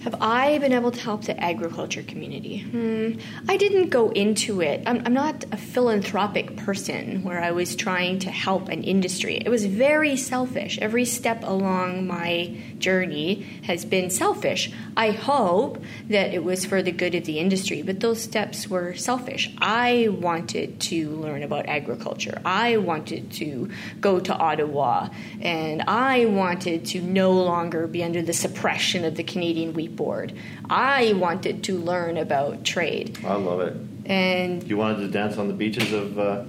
Have 0.05 0.21
I 0.21 0.59
been 0.59 0.71
able 0.71 0.91
to 0.91 0.99
help 0.99 1.23
the 1.23 1.43
agriculture 1.43 2.03
community? 2.03 2.59
Hmm. 2.59 3.13
I 3.49 3.57
didn't 3.57 3.89
go 3.89 4.11
into 4.11 4.61
it. 4.61 4.83
I'm, 4.85 5.01
I'm 5.03 5.15
not 5.15 5.45
a 5.51 5.57
philanthropic 5.57 6.57
person 6.57 7.23
where 7.23 7.43
I 7.43 7.49
was 7.49 7.75
trying 7.75 8.19
to 8.19 8.29
help 8.29 8.69
an 8.69 8.83
industry. 8.83 9.37
It 9.43 9.49
was 9.49 9.65
very 9.65 10.15
selfish. 10.15 10.77
Every 10.77 11.05
step 11.05 11.41
along 11.43 12.05
my 12.05 12.55
journey 12.77 13.47
has 13.63 13.83
been 13.83 14.11
selfish. 14.11 14.71
I 14.95 15.09
hope 15.09 15.83
that 16.09 16.35
it 16.35 16.43
was 16.43 16.65
for 16.65 16.83
the 16.83 16.91
good 16.91 17.15
of 17.15 17.25
the 17.25 17.39
industry, 17.39 17.81
but 17.81 17.99
those 17.99 18.21
steps 18.21 18.69
were 18.69 18.93
selfish. 18.93 19.51
I 19.57 20.09
wanted 20.11 20.81
to 20.81 21.09
learn 21.15 21.41
about 21.41 21.65
agriculture. 21.65 22.39
I 22.45 22.77
wanted 22.77 23.31
to 23.33 23.71
go 24.01 24.19
to 24.19 24.35
Ottawa, 24.35 25.09
and 25.41 25.81
I 25.87 26.25
wanted 26.25 26.85
to 26.87 27.01
no 27.01 27.31
longer 27.31 27.87
be 27.87 28.03
under 28.03 28.21
the 28.21 28.33
suppression 28.33 29.03
of 29.03 29.15
the 29.15 29.23
Canadian 29.23 29.73
Wheat 29.73 29.94
Board. 29.95 30.33
I 30.69 31.13
wanted 31.13 31.63
to 31.65 31.77
learn 31.77 32.17
about 32.17 32.63
trade. 32.63 33.17
I 33.25 33.35
love 33.35 33.61
it. 33.61 33.75
And 34.05 34.63
You 34.67 34.77
wanted 34.77 34.97
to 34.97 35.07
dance 35.07 35.37
on 35.37 35.47
the 35.47 35.53
beaches 35.53 35.91
of 35.91 36.19
uh, 36.19 36.43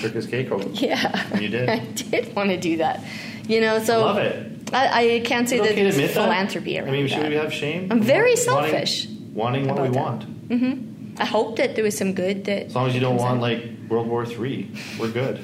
Circus 0.00 0.26
Cake, 0.26 0.48
yeah, 0.72 1.26
And 1.32 1.40
you 1.42 1.48
did. 1.48 1.68
I 1.68 1.78
did 1.78 2.34
want 2.36 2.50
to 2.50 2.56
do 2.56 2.76
that. 2.78 3.02
You 3.48 3.60
know, 3.60 3.78
so 3.82 4.00
love 4.00 4.18
it. 4.18 4.70
I, 4.72 5.16
I 5.16 5.20
can't 5.20 5.48
say 5.48 5.58
that 5.58 5.72
okay 5.72 5.82
there's 5.82 5.96
admit 5.96 6.14
that? 6.14 6.22
philanthropy 6.22 6.78
I 6.78 6.84
mean, 6.84 7.08
should 7.08 7.22
that. 7.22 7.28
we 7.30 7.34
have 7.34 7.52
shame? 7.52 7.90
I'm 7.90 8.00
very 8.00 8.34
Wanting- 8.36 8.70
selfish 8.70 9.08
Wanting, 9.32 9.66
what 9.66 9.82
we 9.82 9.88
that. 9.88 9.96
want. 9.96 10.24
I 11.20 11.24
hope 11.24 11.56
that 11.56 11.74
there 11.74 11.82
was 11.84 11.96
some 11.98 12.12
good 12.14 12.44
that. 12.44 12.66
As 12.66 12.74
long 12.74 12.86
as 12.88 12.94
you 12.94 13.00
don't 13.00 13.16
want 13.16 13.36
out. 13.38 13.42
like 13.42 13.64
World 13.88 14.06
War 14.06 14.24
Three, 14.24 14.70
we're 14.98 15.10
good. 15.10 15.40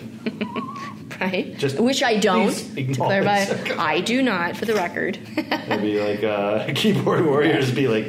Right? 1.20 1.56
Just 1.56 1.80
Which 1.80 2.02
I 2.02 2.18
don't. 2.18 2.52
To 2.52 2.94
clarify. 2.94 3.46
I 3.78 4.00
do 4.00 4.22
not, 4.22 4.56
for 4.56 4.64
the 4.66 4.74
record. 4.74 5.18
It'd 5.36 5.80
be 5.80 5.98
like 6.00 6.22
uh, 6.22 6.72
keyboard 6.74 7.24
warriors 7.24 7.70
be 7.72 7.88
like, 7.88 8.06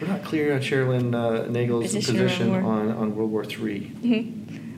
we're 0.00 0.08
not 0.08 0.24
clear 0.24 0.54
on 0.54 0.60
Cherilyn 0.60 1.14
uh, 1.14 1.48
Nagel's 1.48 1.84
Position 1.84 2.16
position 2.16 2.50
on 2.52 2.90
on, 2.90 3.14
World 3.16 3.30
War 3.30 3.44
Three. 3.44 3.90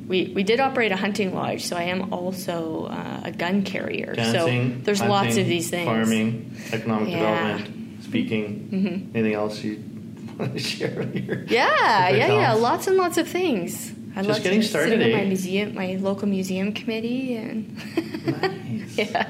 we 0.07 0.33
we 0.35 0.43
did 0.45 0.61
operate 0.61 0.93
a 0.93 0.97
hunting 0.97 1.35
lodge, 1.35 1.65
so 1.65 1.77
I 1.77 1.85
am 1.85 2.13
also 2.13 2.87
uh, 2.91 3.23
a 3.25 3.33
gun 3.33 3.63
carrier. 3.65 4.15
Dancing, 4.15 4.79
so 4.79 4.85
there's 4.85 4.99
hunting, 5.01 5.11
lots 5.13 5.37
of 5.37 5.47
these 5.47 5.71
things. 5.71 5.87
Farming, 5.87 6.57
economic 6.73 7.09
Yeah. 7.09 7.19
development, 7.59 8.05
speaking. 8.05 9.11
Anything 9.15 9.35
else 9.35 9.65
you 9.65 9.83
want 10.39 10.53
to 10.53 10.59
share 10.61 11.03
here? 11.07 11.45
Yeah, 11.49 12.11
yeah, 12.11 12.27
yeah. 12.29 12.53
Lots 12.53 12.87
and 12.87 12.97
lots 12.97 13.17
of 13.19 13.27
things. 13.27 13.93
I 14.17 14.23
Just 14.23 14.29
love 14.29 14.43
getting 14.45 14.61
to 14.61 14.67
started, 14.67 14.91
sit 14.91 15.01
in 15.01 15.13
eh? 15.13 15.17
my 15.19 15.25
museum, 15.25 15.75
my 15.75 15.97
local 15.97 16.29
museum 16.29 16.73
committee, 16.73 17.35
and 17.37 17.77
Nice. 18.27 18.97
yeah, 19.11 19.29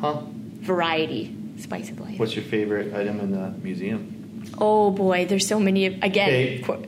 Huh? 0.00 0.22
variety, 0.60 1.36
spice 1.58 1.90
of 1.90 2.00
life. 2.00 2.18
What's 2.18 2.34
your 2.34 2.44
favorite 2.44 2.92
item 2.94 3.20
in 3.20 3.30
the 3.30 3.50
museum? 3.62 4.44
Oh 4.58 4.90
boy, 4.90 5.26
there's 5.26 5.46
so 5.46 5.58
many. 5.60 5.86
Again, 5.86 6.28
Okay. 6.28 6.58
qu- 6.64 6.86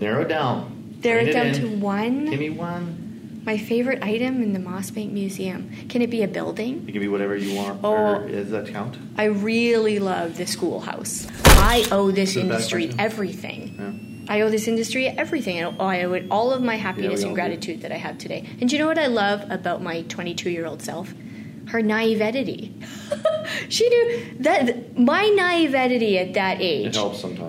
Narrow 0.00 0.22
it 0.22 0.28
down. 0.28 0.98
narrow 1.02 1.22
it 1.22 1.32
down 1.32 1.46
in. 1.48 1.54
to 1.54 1.66
one. 1.78 2.26
Give 2.26 2.38
me 2.40 2.50
one. 2.50 3.42
My 3.44 3.56
favorite 3.58 4.02
item 4.02 4.42
in 4.42 4.52
the 4.52 4.58
Mossbank 4.58 5.12
Museum. 5.12 5.70
Can 5.88 6.02
it 6.02 6.10
be 6.10 6.22
a 6.22 6.28
building? 6.28 6.84
It 6.88 6.92
can 6.92 7.00
be 7.00 7.06
whatever 7.08 7.36
you 7.36 7.54
want. 7.56 7.80
Oh. 7.84 8.26
Does 8.26 8.50
that 8.50 8.66
count? 8.68 8.98
I 9.16 9.24
really 9.26 9.98
love 10.00 10.36
the 10.36 10.46
schoolhouse. 10.46 11.28
I 11.44 11.86
owe 11.92 12.10
this 12.10 12.30
Is 12.30 12.36
it 12.36 12.40
a 12.40 12.42
bad 12.42 12.50
industry 12.54 12.90
everything. 12.98 13.74
Yeah. 13.78 14.05
I 14.28 14.40
owe 14.40 14.50
this 14.50 14.68
industry 14.68 15.06
everything. 15.08 15.58
and 15.58 15.80
I 15.80 16.02
owe 16.02 16.12
it 16.14 16.26
all 16.30 16.52
of 16.52 16.62
my 16.62 16.76
happiness 16.76 17.20
all 17.22 17.28
and 17.28 17.36
do. 17.36 17.40
gratitude 17.40 17.82
that 17.82 17.92
I 17.92 17.96
have 17.96 18.18
today. 18.18 18.48
And 18.60 18.70
you 18.70 18.78
know 18.78 18.86
what 18.86 18.98
I 18.98 19.06
love 19.06 19.44
about 19.50 19.82
my 19.82 20.02
22 20.02 20.50
year 20.50 20.66
old 20.66 20.82
self? 20.82 21.12
Her 21.68 21.82
naivety. 21.82 22.74
she 23.68 23.88
knew 23.88 24.36
that 24.40 24.96
my 24.98 25.28
naivety 25.28 26.18
at 26.18 26.34
that 26.34 26.58
age 26.60 26.96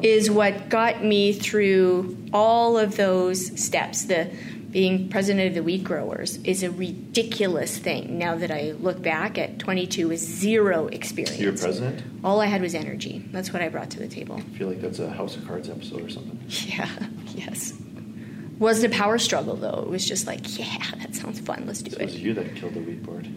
is 0.03 0.31
what 0.31 0.69
got 0.69 1.03
me 1.03 1.33
through 1.33 2.17
all 2.33 2.77
of 2.77 2.97
those 2.97 3.61
steps. 3.61 4.05
The 4.05 4.31
being 4.71 5.09
president 5.09 5.47
of 5.49 5.53
the 5.55 5.63
wheat 5.63 5.83
growers 5.83 6.37
is 6.43 6.61
a 6.63 6.69
ridiculous 6.71 7.77
thing. 7.77 8.17
Now 8.17 8.35
that 8.35 8.51
I 8.51 8.71
look 8.79 9.01
back 9.01 9.37
at 9.37 9.59
22 9.59 10.09
with 10.09 10.19
zero 10.19 10.87
experience. 10.87 11.39
You're 11.39 11.53
president? 11.53 12.03
All 12.23 12.41
I 12.41 12.47
had 12.47 12.61
was 12.61 12.75
energy. 12.75 13.23
That's 13.31 13.53
what 13.53 13.61
I 13.61 13.69
brought 13.69 13.89
to 13.91 13.99
the 13.99 14.07
table. 14.07 14.35
I 14.37 14.57
feel 14.57 14.67
like 14.67 14.81
that's 14.81 14.99
a 14.99 15.09
House 15.09 15.35
of 15.37 15.47
Cards 15.47 15.69
episode 15.69 16.01
or 16.03 16.09
something. 16.09 16.39
Yeah, 16.47 16.89
yes. 17.35 17.73
Wasn't 18.59 18.93
a 18.93 18.95
power 18.97 19.17
struggle 19.17 19.55
though. 19.55 19.81
It 19.83 19.89
was 19.89 20.05
just 20.05 20.27
like, 20.27 20.57
yeah, 20.59 20.77
that 21.01 21.15
sounds 21.15 21.39
fun. 21.39 21.63
Let's 21.65 21.81
do 21.81 21.91
So 21.91 21.97
it. 21.97 22.01
it 22.01 22.05
was 22.05 22.19
you 22.19 22.33
that 22.33 22.55
killed 22.55 22.73
the 22.73 22.81
wheat 22.81 23.03
board. 23.03 23.27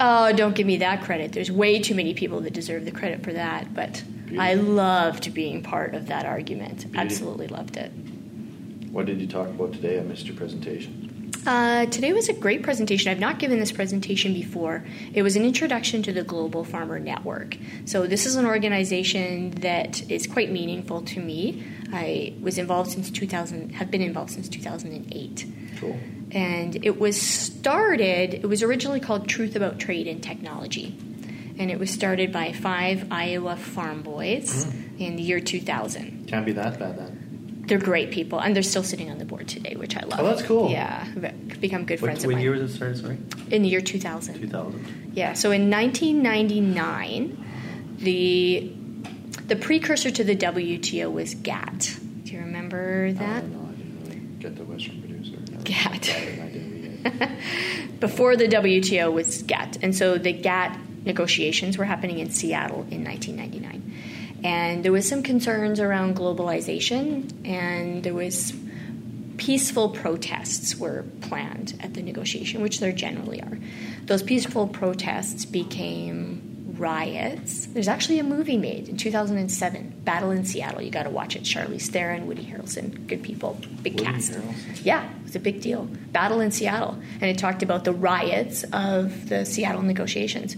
Oh, 0.00 0.32
don't 0.32 0.54
give 0.54 0.66
me 0.66 0.76
that 0.78 1.02
credit. 1.02 1.32
There's 1.32 1.50
way 1.50 1.80
too 1.82 1.94
many 1.96 2.14
people 2.14 2.40
that 2.42 2.52
deserve 2.52 2.84
the 2.84 2.92
credit 2.92 3.24
for 3.24 3.32
that. 3.32 3.74
But 3.74 4.02
I 4.38 4.54
loved 4.54 5.34
being 5.34 5.62
part 5.62 5.94
of 5.94 6.06
that 6.06 6.24
argument. 6.24 6.86
Absolutely 6.94 7.48
loved 7.48 7.76
it. 7.76 7.90
What 8.90 9.06
did 9.06 9.20
you 9.20 9.26
talk 9.26 9.48
about 9.48 9.72
today? 9.72 9.98
I 9.98 10.02
missed 10.02 10.26
your 10.26 10.36
presentation. 10.36 11.32
Uh, 11.46 11.86
today 11.86 12.12
was 12.12 12.28
a 12.28 12.32
great 12.32 12.62
presentation. 12.62 13.10
I've 13.10 13.20
not 13.20 13.38
given 13.38 13.58
this 13.58 13.72
presentation 13.72 14.34
before. 14.34 14.84
It 15.14 15.22
was 15.22 15.36
an 15.36 15.44
introduction 15.44 16.02
to 16.02 16.12
the 16.12 16.22
Global 16.22 16.64
Farmer 16.64 16.98
Network. 16.98 17.56
So, 17.84 18.06
this 18.06 18.26
is 18.26 18.36
an 18.36 18.44
organization 18.44 19.52
that 19.52 20.10
is 20.10 20.26
quite 20.26 20.50
meaningful 20.50 21.02
to 21.02 21.20
me. 21.20 21.64
I 21.92 22.34
was 22.42 22.58
involved 22.58 22.90
since 22.90 23.10
2000, 23.10 23.70
have 23.74 23.90
been 23.90 24.02
involved 24.02 24.32
since 24.32 24.48
2008. 24.48 25.46
Cool. 25.80 25.96
and 26.32 26.84
it 26.84 26.98
was 26.98 27.20
started 27.20 28.34
it 28.34 28.48
was 28.48 28.64
originally 28.64 28.98
called 28.98 29.28
truth 29.28 29.54
about 29.54 29.78
trade 29.78 30.08
and 30.08 30.20
technology 30.20 30.98
and 31.56 31.70
it 31.70 31.78
was 31.78 31.88
started 31.88 32.32
by 32.32 32.52
five 32.52 33.06
iowa 33.12 33.54
farm 33.56 34.02
boys 34.02 34.66
in 34.98 35.14
the 35.14 35.22
year 35.22 35.38
2000 35.38 36.26
Can't 36.26 36.44
be 36.44 36.50
that 36.52 36.80
bad 36.80 36.98
then. 36.98 37.17
They're 37.68 37.78
great 37.78 38.10
people 38.10 38.38
and 38.40 38.54
they're 38.56 38.62
still 38.62 38.82
sitting 38.82 39.10
on 39.10 39.18
the 39.18 39.24
board 39.24 39.46
today 39.46 39.74
which 39.76 39.96
i 39.96 40.00
love 40.00 40.18
Oh, 40.20 40.24
that's 40.24 40.42
cool. 40.42 40.70
yeah 40.70 41.04
become 41.60 41.84
good 41.84 42.00
What, 42.00 42.08
friends 42.08 42.26
what 42.26 42.32
mine 42.34 42.42
year 42.42 42.52
was 42.52 42.62
it 42.62 42.74
started? 42.74 42.98
Sorry, 42.98 43.18
in 43.50 43.62
the 43.62 43.68
year 43.68 43.80
2000 43.80 44.34
2000. 44.40 45.12
yeah 45.14 45.34
so 45.34 45.50
in 45.52 45.70
1999 45.70 47.44
the 47.98 48.72
the 49.46 49.56
precursor 49.56 50.10
to 50.10 50.24
the 50.24 50.36
wto 50.36 51.12
was 51.12 51.34
GATT. 51.34 51.98
do 52.24 52.32
you 52.32 52.40
remember 52.40 53.12
that 53.12 53.36
I 53.38 53.40
don't 53.40 53.52
know. 53.52 53.68
I 53.68 53.76
didn't 53.76 54.02
really 54.04 54.20
get 54.40 54.56
the 54.56 54.64
Western 54.64 55.00
producer. 55.00 55.36
Gat. 55.64 56.00
Better 56.02 56.30
than 56.36 56.42
I 56.42 56.50
did. 57.28 58.00
before 58.00 58.36
the 58.36 58.46
WTO 58.48 59.12
was 59.12 59.42
GATT. 59.42 59.78
And 59.82 59.94
so 59.94 60.18
the 60.18 60.32
GATT 60.32 60.78
negotiations 61.04 61.76
were 61.78 61.84
happening 61.84 62.18
in 62.18 62.30
Seattle 62.30 62.86
in 62.90 63.04
1999. 63.04 63.82
And 64.44 64.84
there 64.84 64.92
was 64.92 65.08
some 65.08 65.22
concerns 65.22 65.80
around 65.80 66.16
globalization 66.16 67.46
and 67.46 68.02
there 68.02 68.14
was 68.14 68.52
peaceful 69.36 69.90
protests 69.90 70.76
were 70.76 71.04
planned 71.22 71.78
at 71.80 71.94
the 71.94 72.02
negotiation, 72.02 72.60
which 72.60 72.80
there 72.80 72.92
generally 72.92 73.40
are. 73.40 73.58
Those 74.04 74.22
peaceful 74.22 74.66
protests 74.68 75.44
became 75.44 76.47
riots. 76.78 77.66
There's 77.66 77.88
actually 77.88 78.18
a 78.18 78.24
movie 78.24 78.56
made 78.56 78.88
in 78.88 78.96
2007, 78.96 80.02
Battle 80.04 80.30
in 80.30 80.44
Seattle. 80.44 80.80
You 80.80 80.90
got 80.90 81.04
to 81.04 81.10
watch 81.10 81.36
it. 81.36 81.42
Charlize 81.42 81.88
Theron, 81.88 82.26
Woody 82.26 82.44
Harrelson, 82.44 83.06
good 83.06 83.22
people, 83.22 83.58
big 83.82 83.94
Woody 83.94 84.04
cast. 84.04 84.32
Harrelson? 84.32 84.84
Yeah, 84.84 85.08
it 85.10 85.24
was 85.24 85.36
a 85.36 85.40
big 85.40 85.60
deal. 85.60 85.84
Battle 86.12 86.40
in 86.40 86.50
Seattle. 86.50 86.98
And 87.20 87.24
it 87.24 87.38
talked 87.38 87.62
about 87.62 87.84
the 87.84 87.92
riots 87.92 88.64
of 88.72 89.28
the 89.28 89.44
Seattle 89.44 89.82
negotiations. 89.82 90.56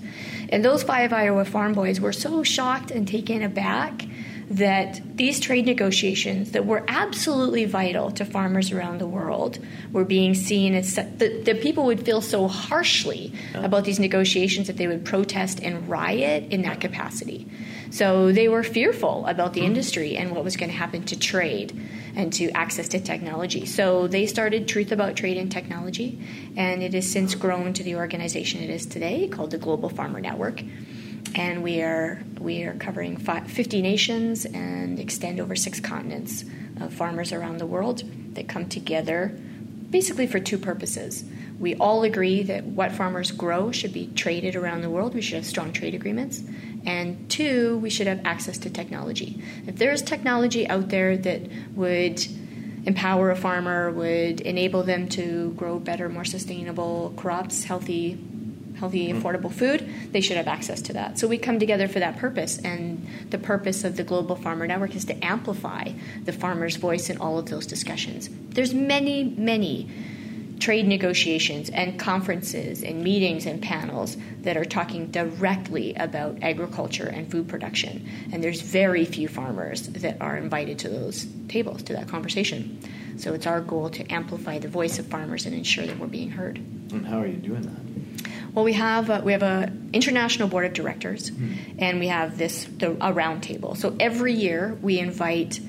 And 0.50 0.64
those 0.64 0.83
five 0.83 1.12
Iowa 1.12 1.44
farm 1.44 1.72
boys 1.72 2.00
were 2.00 2.12
so 2.12 2.42
shocked 2.42 2.90
and 2.90 3.06
taken 3.06 3.42
aback 3.42 4.04
that 4.50 5.00
these 5.16 5.38
trade 5.38 5.64
negotiations 5.64 6.50
that 6.50 6.66
were 6.66 6.84
absolutely 6.88 7.64
vital 7.64 8.10
to 8.10 8.24
farmers 8.24 8.72
around 8.72 8.98
the 8.98 9.06
world 9.06 9.60
were 9.92 10.04
being 10.04 10.34
seen 10.34 10.74
as 10.74 10.96
that 10.96 11.18
the 11.20 11.58
people 11.62 11.84
would 11.84 12.04
feel 12.04 12.20
so 12.20 12.48
harshly 12.48 13.32
about 13.54 13.84
these 13.84 14.00
negotiations 14.00 14.66
that 14.66 14.76
they 14.76 14.88
would 14.88 15.04
protest 15.04 15.60
and 15.60 15.88
riot 15.88 16.44
in 16.50 16.62
that 16.62 16.80
capacity. 16.80 17.46
So 17.90 18.32
they 18.32 18.48
were 18.48 18.64
fearful 18.64 19.24
about 19.26 19.52
the 19.52 19.60
hmm. 19.60 19.66
industry 19.66 20.16
and 20.16 20.32
what 20.32 20.42
was 20.42 20.56
going 20.56 20.70
to 20.70 20.76
happen 20.76 21.04
to 21.06 21.18
trade 21.18 21.80
and 22.16 22.32
to 22.32 22.50
access 22.50 22.88
to 22.88 23.00
technology. 23.00 23.66
So 23.66 24.08
they 24.08 24.26
started 24.26 24.66
Truth 24.66 24.90
About 24.90 25.14
Trade 25.14 25.36
and 25.36 25.50
Technology, 25.50 26.20
and 26.56 26.82
it 26.82 26.92
has 26.94 27.10
since 27.10 27.36
grown 27.36 27.72
to 27.74 27.84
the 27.84 27.94
organization 27.94 28.62
it 28.62 28.70
is 28.70 28.84
today 28.84 29.28
called 29.28 29.52
the 29.52 29.58
Global 29.58 29.88
Farmer 29.88 30.20
Network. 30.20 30.60
And 31.34 31.62
we 31.62 31.82
are 31.82 32.22
we 32.38 32.64
are 32.64 32.74
covering 32.74 33.16
fi 33.16 33.40
50 33.40 33.82
nations 33.82 34.44
and 34.46 34.98
extend 34.98 35.40
over 35.40 35.54
six 35.54 35.80
continents 35.80 36.44
of 36.80 36.92
farmers 36.92 37.32
around 37.32 37.58
the 37.58 37.66
world 37.66 38.02
that 38.34 38.48
come 38.48 38.68
together 38.68 39.38
basically 39.90 40.26
for 40.26 40.38
two 40.38 40.58
purposes. 40.58 41.24
We 41.58 41.74
all 41.74 42.04
agree 42.04 42.42
that 42.44 42.64
what 42.64 42.92
farmers 42.92 43.32
grow 43.32 43.70
should 43.72 43.92
be 43.92 44.06
traded 44.14 44.56
around 44.56 44.80
the 44.80 44.90
world. 44.90 45.14
We 45.14 45.20
should 45.20 45.36
have 45.36 45.46
strong 45.46 45.72
trade 45.72 45.94
agreements. 45.94 46.42
And 46.86 47.28
two, 47.28 47.78
we 47.78 47.90
should 47.90 48.06
have 48.06 48.24
access 48.24 48.56
to 48.58 48.70
technology. 48.70 49.42
If 49.66 49.76
there's 49.76 50.00
technology 50.00 50.66
out 50.68 50.88
there 50.88 51.18
that 51.18 51.42
would 51.74 52.24
empower 52.86 53.30
a 53.30 53.36
farmer, 53.36 53.90
would 53.90 54.40
enable 54.40 54.82
them 54.82 55.08
to 55.10 55.50
grow 55.50 55.78
better, 55.78 56.08
more 56.08 56.24
sustainable 56.24 57.12
crops, 57.16 57.64
healthy, 57.64 58.18
healthy, 58.80 59.08
mm-hmm. 59.08 59.20
affordable 59.20 59.52
food, 59.52 59.88
they 60.10 60.20
should 60.20 60.36
have 60.36 60.48
access 60.48 60.82
to 60.82 60.94
that. 60.94 61.18
So 61.18 61.28
we 61.28 61.38
come 61.38 61.58
together 61.60 61.86
for 61.86 62.00
that 62.00 62.16
purpose. 62.16 62.58
And 62.58 63.06
the 63.30 63.38
purpose 63.38 63.84
of 63.84 63.96
the 63.96 64.02
Global 64.02 64.34
Farmer 64.34 64.66
Network 64.66 64.96
is 64.96 65.04
to 65.04 65.24
amplify 65.24 65.92
the 66.24 66.32
farmer's 66.32 66.76
voice 66.76 67.10
in 67.10 67.18
all 67.18 67.38
of 67.38 67.46
those 67.46 67.66
discussions. 67.66 68.28
There's 68.48 68.74
many, 68.74 69.22
many 69.24 69.88
trade 70.60 70.86
negotiations 70.86 71.70
and 71.70 71.98
conferences 71.98 72.82
and 72.82 73.02
meetings 73.02 73.46
and 73.46 73.62
panels 73.62 74.16
that 74.42 74.56
are 74.56 74.64
talking 74.64 75.10
directly 75.10 75.94
about 75.94 76.38
agriculture 76.42 77.06
and 77.06 77.30
food 77.30 77.48
production. 77.48 78.06
And 78.32 78.44
there's 78.44 78.60
very 78.60 79.04
few 79.04 79.26
farmers 79.26 79.88
that 79.88 80.20
are 80.20 80.36
invited 80.36 80.78
to 80.80 80.88
those 80.88 81.26
tables, 81.48 81.82
to 81.84 81.94
that 81.94 82.08
conversation. 82.08 82.78
So 83.16 83.32
it's 83.34 83.46
our 83.46 83.60
goal 83.60 83.90
to 83.90 84.12
amplify 84.12 84.58
the 84.58 84.68
voice 84.68 84.98
of 84.98 85.06
farmers 85.06 85.46
and 85.46 85.54
ensure 85.54 85.86
that 85.86 85.98
we're 85.98 86.06
being 86.06 86.30
heard. 86.30 86.56
And 86.58 87.06
how 87.06 87.20
are 87.20 87.26
you 87.26 87.36
doing 87.36 87.62
that? 87.62 87.90
Well, 88.54 88.64
we 88.64 88.72
have 88.74 89.10
a, 89.10 89.20
we 89.20 89.32
have 89.32 89.42
a 89.42 89.72
international 89.92 90.48
board 90.48 90.64
of 90.66 90.72
directors, 90.72 91.30
and 91.78 92.00
we 92.00 92.08
have 92.08 92.36
this 92.38 92.64
the, 92.64 92.92
a 92.92 93.12
roundtable. 93.12 93.76
So 93.76 93.94
every 94.00 94.32
year 94.34 94.76
we 94.82 94.98
invite 94.98 95.60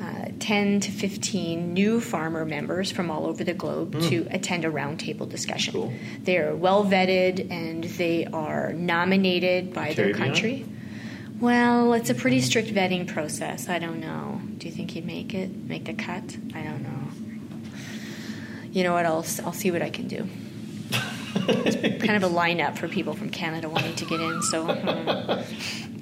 uh, 0.00 0.26
10 0.38 0.80
to 0.80 0.90
15 0.90 1.72
new 1.72 2.00
farmer 2.00 2.44
members 2.44 2.90
from 2.92 3.10
all 3.10 3.26
over 3.26 3.42
the 3.42 3.54
globe 3.54 3.98
to 4.02 4.26
attend 4.30 4.64
a 4.66 4.70
roundtable 4.70 5.28
discussion. 5.28 5.72
Cool. 5.72 5.92
They're 6.20 6.54
well 6.54 6.84
vetted 6.84 7.50
and 7.50 7.82
they 7.84 8.26
are 8.26 8.72
nominated 8.74 9.72
by 9.72 9.94
their 9.94 10.12
country. 10.12 10.66
Well, 11.40 11.94
it's 11.94 12.10
a 12.10 12.14
pretty 12.14 12.40
strict 12.42 12.68
vetting 12.68 13.06
process. 13.06 13.68
I 13.68 13.78
don't 13.78 14.00
know. 14.00 14.40
Do 14.58 14.68
you 14.68 14.74
think 14.74 14.90
he'd 14.90 15.06
make 15.06 15.34
it? 15.34 15.54
Make 15.54 15.84
the 15.86 15.94
cut? 15.94 16.24
I 16.54 16.62
don't 16.62 16.82
know. 16.82 17.72
You 18.70 18.84
know 18.84 18.92
what? 18.92 19.06
I'll 19.06 19.24
I'll 19.44 19.52
see 19.52 19.70
what 19.70 19.82
I 19.82 19.90
can 19.90 20.08
do. 20.08 20.28
kind 22.06 22.16
of 22.16 22.22
a 22.24 22.28
lineup 22.34 22.76
for 22.78 22.88
people 22.88 23.14
from 23.14 23.30
Canada 23.30 23.68
wanting 23.68 23.94
to 23.96 24.04
get 24.04 24.20
in. 24.20 24.42
So 24.42 24.64
hmm, 24.64 25.30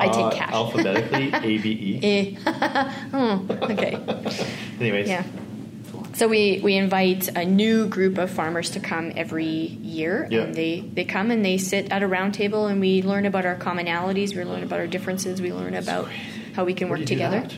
I 0.00 0.08
take 0.08 0.16
Uh, 0.26 0.30
cash. 0.30 0.52
Alphabetically, 0.52 1.30
A, 1.32 1.58
B, 1.58 1.70
E. 1.70 2.00
Eh. 2.46 2.90
Hmm, 3.10 3.50
okay. 3.50 3.98
Anyways. 4.80 5.08
Yeah. 5.08 5.24
So 6.14 6.28
we, 6.28 6.60
we 6.62 6.76
invite 6.76 7.28
a 7.36 7.44
new 7.44 7.88
group 7.88 8.18
of 8.18 8.30
farmers 8.30 8.70
to 8.70 8.80
come 8.80 9.12
every 9.16 9.46
year, 9.46 10.28
Yeah. 10.30 10.42
and 10.42 10.54
they, 10.54 10.80
they 10.80 11.04
come 11.04 11.32
and 11.32 11.44
they 11.44 11.58
sit 11.58 11.90
at 11.90 12.04
a 12.04 12.06
round 12.06 12.34
table, 12.34 12.66
and 12.68 12.80
we 12.80 13.02
learn 13.02 13.26
about 13.26 13.44
our 13.44 13.56
commonalities, 13.56 14.36
we 14.36 14.44
learn 14.44 14.62
about 14.62 14.78
our 14.78 14.86
differences, 14.86 15.42
we 15.42 15.52
learn 15.52 15.74
about 15.74 16.08
how 16.54 16.64
we 16.64 16.72
can 16.72 16.88
work 16.88 17.04
together. 17.04 17.40
that? 17.40 17.54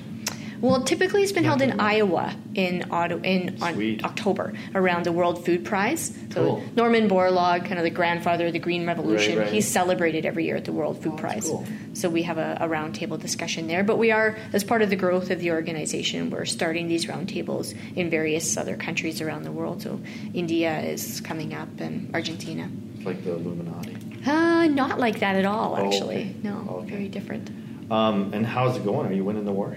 Well, 0.60 0.82
typically 0.82 1.22
it's 1.22 1.32
been 1.32 1.44
held 1.44 1.62
in. 1.62 1.78
Iowa 1.80 2.34
in 2.54 2.90
auto, 2.90 3.20
in 3.20 3.58
on 3.62 4.00
October 4.04 4.54
around 4.74 5.04
the 5.04 5.12
World 5.12 5.44
Food 5.44 5.64
Prize. 5.64 6.12
So 6.32 6.42
Cool. 6.44 6.62
Norman 6.74 7.08
Borlaug, 7.08 7.64
kind 7.66 7.78
of 7.78 7.84
the 7.84 7.90
grandfather 7.90 8.46
of 8.46 8.52
the 8.52 8.58
Green 8.58 8.86
Revolution, 8.86 9.36
Right, 9.38 9.44
right. 9.44 9.52
he's 9.52 9.66
celebrated 9.68 10.24
every 10.24 10.44
year 10.46 10.56
at 10.56 10.64
the 10.64 10.72
World 10.72 11.02
Food 11.02 11.12
Oh, 11.14 11.18
Prize. 11.18 11.44
cool. 11.48 11.66
So 11.92 12.08
we 12.08 12.22
have 12.22 12.38
a, 12.38 12.56
a 12.60 12.68
roundtable 12.68 13.20
discussion 13.20 13.66
there. 13.66 13.84
But 13.84 13.98
we 13.98 14.10
are, 14.10 14.36
as 14.52 14.64
part 14.64 14.80
of 14.82 14.88
the 14.90 14.96
growth 14.96 15.30
of 15.30 15.40
the 15.40 15.50
organization, 15.50 16.30
we're 16.30 16.44
starting 16.46 16.88
these 16.88 17.06
roundtables 17.06 17.74
in 17.94 18.08
various 18.10 18.56
other 18.56 18.76
countries 18.76 19.20
around 19.20 19.42
the 19.44 19.52
world. 19.52 19.82
So 19.82 20.00
India 20.34 20.80
is 20.80 21.20
coming 21.20 21.52
up, 21.54 21.68
and 21.80 22.14
Argentina. 22.14 22.70
It's 22.96 23.04
like 23.06 23.22
the 23.24 23.32
Illuminati. 23.32 23.96
Uh, 24.26 24.66
not 24.68 24.98
like 24.98 25.20
that 25.20 25.36
at 25.36 25.44
all, 25.44 25.76
Oh, 25.78 25.86
actually. 25.86 26.16
okay. 26.16 26.34
No, 26.42 26.66
Okay. 26.80 26.90
very 26.90 27.08
different. 27.08 27.50
Um, 27.90 28.32
and 28.34 28.44
how's 28.46 28.76
it 28.76 28.84
going? 28.84 29.06
Are 29.06 29.12
you 29.12 29.24
winning 29.24 29.44
the 29.44 29.52
war? 29.52 29.76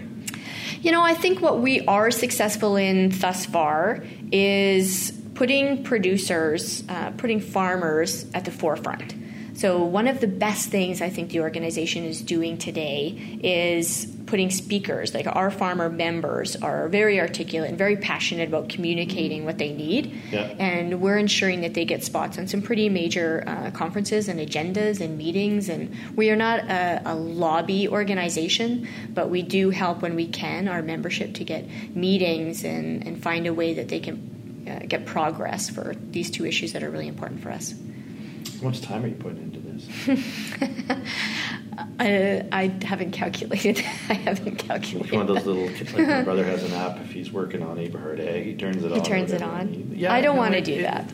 You 0.81 0.93
know, 0.93 1.01
I 1.01 1.13
think 1.13 1.41
what 1.41 1.59
we 1.59 1.85
are 1.87 2.09
successful 2.09 2.77
in 2.77 3.09
thus 3.09 3.45
far 3.45 4.01
is 4.31 5.11
putting 5.35 5.83
producers, 5.83 6.83
uh, 6.87 7.11
putting 7.17 7.41
farmers 7.41 8.25
at 8.33 8.45
the 8.45 8.51
forefront. 8.51 9.13
So, 9.59 9.83
one 9.83 10.07
of 10.07 10.21
the 10.21 10.27
best 10.27 10.69
things 10.69 11.01
I 11.01 11.09
think 11.09 11.31
the 11.31 11.41
organization 11.41 12.05
is 12.05 12.21
doing 12.21 12.57
today 12.57 13.39
is 13.43 14.05
putting 14.25 14.51
speakers. 14.51 15.13
Like 15.13 15.27
our 15.27 15.51
farmer 15.51 15.89
members 15.89 16.55
are 16.55 16.87
very 16.87 17.19
articulate 17.19 17.67
and 17.67 17.77
very 17.77 17.97
passionate 17.97 18.47
about 18.47 18.69
communicating 18.69 19.43
what 19.43 19.57
they 19.57 19.73
need. 19.73 20.17
Yeah. 20.31 20.43
And 20.59 21.01
we're 21.01 21.17
ensuring 21.17 21.59
that 21.61 21.73
they 21.73 21.83
get 21.83 22.05
spots 22.05 22.37
on 22.37 22.47
some 22.47 22.61
pretty 22.61 22.87
major 22.87 23.43
uh, 23.45 23.71
conferences 23.71 24.29
and 24.29 24.39
agendas 24.39 25.01
and 25.01 25.17
meetings. 25.17 25.67
And 25.67 25.93
we 26.15 26.29
are 26.29 26.37
not 26.37 26.61
a, 26.61 27.01
a 27.03 27.15
lobby 27.15 27.89
organization, 27.89 28.87
but 29.09 29.29
we 29.29 29.41
do 29.41 29.71
help 29.71 30.01
when 30.01 30.15
we 30.15 30.27
can 30.27 30.69
our 30.69 30.81
membership 30.81 31.33
to 31.33 31.43
get 31.43 31.67
meetings 31.93 32.63
and, 32.63 33.05
and 33.05 33.21
find 33.21 33.45
a 33.45 33.53
way 33.53 33.73
that 33.73 33.89
they 33.89 33.99
can 33.99 34.63
uh, 34.69 34.85
get 34.87 35.05
progress 35.05 35.69
for 35.69 35.95
these 36.11 36.31
two 36.31 36.45
issues 36.45 36.71
that 36.71 36.81
are 36.81 36.89
really 36.89 37.09
important 37.09 37.41
for 37.41 37.51
us. 37.51 37.73
How 38.59 38.67
much 38.67 38.81
time 38.81 39.03
are 39.05 39.07
you 39.07 39.15
putting 39.15 39.41
into 39.41 39.59
this? 39.59 39.87
I, 41.99 42.45
I 42.51 42.67
haven't 42.85 43.11
calculated. 43.11 43.79
I 44.09 44.13
haven't 44.13 44.57
calculated. 44.57 45.11
One 45.13 45.21
of 45.21 45.27
those 45.27 45.45
little, 45.45 45.65
like 45.97 46.07
my 46.07 46.21
brother 46.23 46.43
has 46.43 46.63
an 46.63 46.73
app. 46.73 46.99
If 46.99 47.11
he's 47.11 47.31
working 47.31 47.63
on 47.63 47.77
Aberhart 47.77 48.19
Ag, 48.19 48.43
he 48.43 48.55
turns 48.55 48.83
it 48.83 48.89
He 48.91 48.93
on. 48.99 49.03
He 49.03 49.09
turns 49.09 49.31
it 49.31 49.41
on. 49.41 49.67
he- 49.69 50.01
Yeah, 50.01 50.13
I 50.13 50.21
don't 50.21 50.35
no, 50.35 50.41
want 50.41 50.55
to 50.55 50.61
do 50.61 50.73
it- 50.73 50.81
that. 50.83 51.11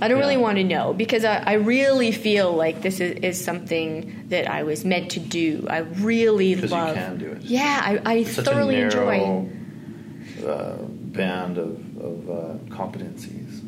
I 0.00 0.08
don't 0.08 0.18
Yeah. 0.18 0.24
really 0.24 0.36
want 0.38 0.58
to 0.58 0.64
know 0.64 0.92
because 0.92 1.24
I, 1.24 1.36
I 1.38 1.52
really 1.54 2.10
feel 2.10 2.52
like 2.52 2.82
this 2.82 2.98
is, 3.00 3.16
is 3.20 3.42
something 3.44 4.24
that 4.30 4.50
I 4.50 4.64
was 4.64 4.84
meant 4.84 5.12
to 5.12 5.20
do. 5.20 5.66
I 5.70 5.78
really 5.78 6.54
'Cause 6.54 6.64
you 6.64 6.68
love. 6.70 6.94
can 6.96 7.18
do 7.18 7.28
it. 7.28 7.42
Yeah, 7.42 7.80
I, 8.04 8.12
I 8.14 8.22
Such 8.24 8.44
thoroughly 8.44 8.80
a 8.80 8.88
narrow, 8.88 9.10
enjoy. 9.12 10.46
uh, 10.48 10.76
band 10.82 11.58
of, 11.58 11.96
of 11.98 12.28
uh, 12.30 12.54
competencies. 12.74 13.60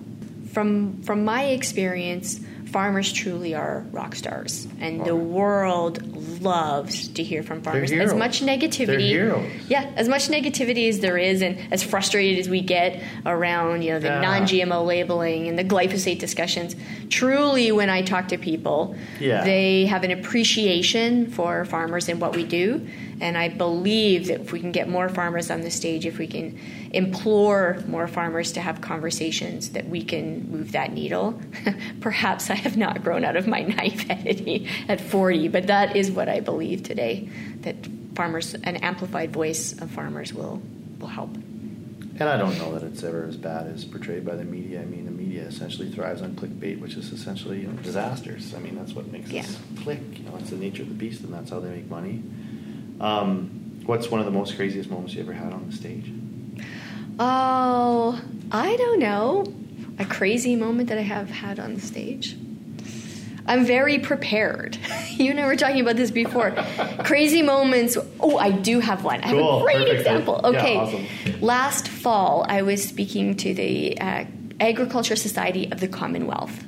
From 0.52 1.02
from 1.02 1.24
my 1.24 1.44
experience, 1.44 2.40
farmers 2.66 3.12
truly 3.12 3.54
are 3.54 3.84
rock 3.92 4.14
stars, 4.14 4.66
and 4.80 5.04
the 5.04 5.16
world 5.16 6.02
loves 6.42 7.08
to 7.08 7.22
hear 7.22 7.42
from 7.42 7.62
farmers. 7.62 7.92
As 7.92 8.12
much 8.12 8.42
negativity, 8.42 9.10
yeah, 9.68 9.90
as 9.96 10.08
much 10.08 10.28
negativity 10.28 10.88
as 10.88 11.00
there 11.00 11.16
is, 11.16 11.42
and 11.42 11.58
as 11.70 11.82
frustrated 11.82 12.38
as 12.38 12.48
we 12.48 12.60
get 12.60 13.02
around, 13.24 13.82
you 13.82 13.92
know, 13.92 13.98
the 14.00 14.08
Yeah. 14.08 14.20
non-GMO 14.20 14.84
labeling 14.84 15.48
and 15.48 15.58
the 15.58 15.64
glyphosate 15.64 16.18
discussions. 16.18 16.76
Truly, 17.08 17.72
when 17.72 17.88
I 17.88 18.02
talk 18.02 18.28
to 18.28 18.38
people, 18.38 18.94
Yeah. 19.20 19.44
they 19.44 19.86
have 19.86 20.02
an 20.04 20.10
appreciation 20.10 21.26
for 21.26 21.64
farmers 21.64 22.08
and 22.08 22.20
what 22.20 22.34
we 22.36 22.44
do, 22.44 22.80
and 23.20 23.36
I 23.38 23.48
believe 23.48 24.26
that 24.28 24.40
if 24.42 24.52
we 24.52 24.60
can 24.60 24.72
get 24.72 24.88
more 24.88 25.08
farmers 25.08 25.50
on 25.50 25.62
the 25.62 25.70
stage, 25.70 26.04
if 26.06 26.18
we 26.18 26.26
can 26.26 26.58
implore 26.92 27.82
more 27.86 28.06
farmers 28.08 28.52
to 28.52 28.60
have 28.60 28.80
conversations, 28.80 29.70
that 29.70 29.88
we 29.88 30.02
can 30.02 30.50
move 30.50 30.72
that 30.72 30.92
needle. 30.92 31.40
Perhaps 32.00 32.50
I 32.50 32.54
have 32.54 32.76
not 32.76 33.02
grown 33.02 33.24
out 33.24 33.36
of 33.36 33.46
my 33.46 33.60
naivety 33.76 34.68
at 34.88 35.00
40, 35.00 35.48
but 35.48 35.66
that 35.68 35.96
is 35.96 36.10
what 36.10 36.28
I 36.28 36.40
believe 36.40 36.82
today. 36.82 37.28
That 37.60 37.76
farmers, 38.14 38.54
an 38.54 38.76
amplified 38.76 39.32
voice 39.32 39.72
of 39.80 39.90
farmers, 39.90 40.32
will 40.32 40.62
will 40.98 41.08
help. 41.08 41.34
And 42.18 42.22
I 42.30 42.38
don't 42.38 42.56
know 42.56 42.72
that 42.72 42.82
it's 42.82 43.02
ever 43.02 43.26
as 43.26 43.36
bad 43.36 43.66
as 43.66 43.84
portrayed 43.84 44.24
by 44.24 44.36
the 44.36 44.44
media. 44.44 44.80
I 44.80 44.86
mean, 44.86 45.04
the 45.04 45.10
media 45.10 45.42
essentially 45.42 45.90
thrives 45.90 46.22
on 46.22 46.34
clickbait, 46.34 46.80
which 46.80 46.94
is 46.94 47.12
essentially 47.12 47.60
you 47.60 47.66
know, 47.66 47.74
disasters. 47.82 48.54
I 48.54 48.58
mean, 48.60 48.74
that's 48.74 48.94
what 48.94 49.06
makes 49.12 49.30
Yeah. 49.30 49.40
us 49.42 49.58
click. 49.82 50.00
You 50.18 50.24
know, 50.24 50.36
it's 50.38 50.48
the 50.48 50.56
nature 50.56 50.82
of 50.82 50.88
the 50.88 50.94
beast, 50.94 51.22
and 51.24 51.34
that's 51.34 51.50
how 51.50 51.60
they 51.60 51.68
make 51.68 51.90
money. 51.90 52.22
Um, 53.00 53.82
what's 53.86 54.10
one 54.10 54.20
of 54.20 54.26
the 54.26 54.32
most 54.32 54.56
craziest 54.56 54.90
moments 54.90 55.14
you 55.14 55.22
ever 55.22 55.32
had 55.32 55.52
on 55.52 55.66
the 55.70 55.76
stage? 55.76 56.10
Oh, 57.18 58.20
I 58.52 58.76
don't 58.76 58.98
know. 59.00 59.44
A 59.98 60.04
crazy 60.04 60.56
moment 60.56 60.88
that 60.90 60.98
I 60.98 61.02
have 61.02 61.30
had 61.30 61.58
on 61.58 61.74
the 61.74 61.80
stage. 61.80 62.36
I'm 63.46 63.64
very 63.64 63.98
prepared. 63.98 64.78
You 65.16 65.30
and 65.30 65.40
I 65.40 65.46
were 65.46 65.56
talking 65.56 65.80
about 65.80 65.96
this 65.96 66.10
before. 66.10 66.50
crazy 67.04 67.40
moments. 67.40 67.96
Oh, 68.20 68.36
I 68.36 68.50
do 68.50 68.80
have 68.80 69.02
one. 69.02 69.22
I 69.22 69.28
have 69.28 69.36
Cool. 69.38 69.60
a 69.60 69.62
great 69.62 69.76
Perfect. 69.78 69.98
example. 70.00 70.40
Yeah, 70.42 70.48
Okay. 70.50 70.76
awesome. 70.76 71.06
Last 71.40 71.88
fall, 71.88 72.44
I 72.46 72.60
was 72.60 72.84
speaking 72.86 73.34
to 73.38 73.54
the 73.54 73.98
uh, 73.98 74.24
Agriculture 74.60 75.16
Society 75.16 75.72
of 75.72 75.80
the 75.80 75.88
Commonwealth. 75.88 76.62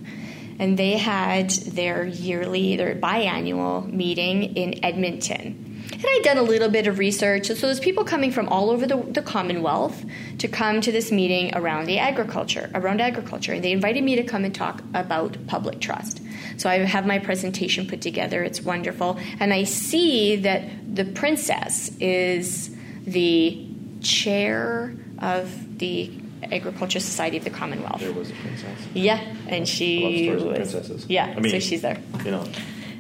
And 0.58 0.78
they 0.78 0.92
had 0.96 1.50
their 1.50 2.06
yearly, 2.06 2.76
their 2.76 2.94
biannual 2.94 3.92
meeting 3.92 4.56
in 4.56 4.82
Edmonton. 4.82 5.67
And 5.98 6.06
I'd 6.06 6.20
done 6.22 6.38
a 6.38 6.42
little 6.42 6.68
bit 6.68 6.87
of 6.87 6.98
research. 6.98 7.46
So 7.48 7.54
there's 7.54 7.80
people 7.80 8.04
coming 8.04 8.30
from 8.30 8.48
all 8.48 8.70
over 8.70 8.87
the, 8.87 8.98
the 8.98 9.20
Commonwealth 9.20 10.04
to 10.38 10.46
come 10.46 10.80
to 10.80 10.92
this 10.92 11.11
meeting 11.11 11.52
around 11.56 11.87
the 11.87 11.98
agriculture, 11.98 12.70
around 12.72 13.00
agriculture. 13.00 13.52
And 13.52 13.64
they 13.64 13.72
invited 13.72 14.04
me 14.04 14.14
to 14.14 14.22
come 14.22 14.44
and 14.44 14.54
talk 14.54 14.80
about 14.94 15.37
public 15.48 15.80
trust. 15.80 16.20
So 16.56 16.70
I 16.70 16.78
have 16.78 17.04
my 17.04 17.18
presentation 17.18 17.88
put 17.88 18.00
together. 18.00 18.44
It's 18.44 18.61
wonderful. 18.61 19.18
And 19.40 19.52
I 19.52 19.64
see 19.64 20.37
that 20.37 20.94
the 20.94 21.04
princess 21.04 21.90
is 21.98 22.70
the 23.04 23.66
chair 24.00 24.94
of 25.18 25.78
the 25.78 26.12
Agriculture 26.52 27.00
Society 27.00 27.37
of 27.38 27.44
the 27.44 27.50
Commonwealth. 27.50 27.98
There 27.98 28.12
was 28.12 28.30
a 28.30 28.34
princess. 28.34 28.78
Yeah, 28.94 29.18
and 29.48 29.66
she 29.66 30.28
Love 30.30 30.38
stories 30.38 30.42
of 30.42 30.48
was 30.48 30.56
princesses. 30.72 31.06
yeah. 31.08 31.34
I 31.37 31.40
mean, 31.40 31.50
so 31.50 31.58
she's 31.58 31.82
there. 31.82 32.00
You 32.24 32.30
know, 32.30 32.44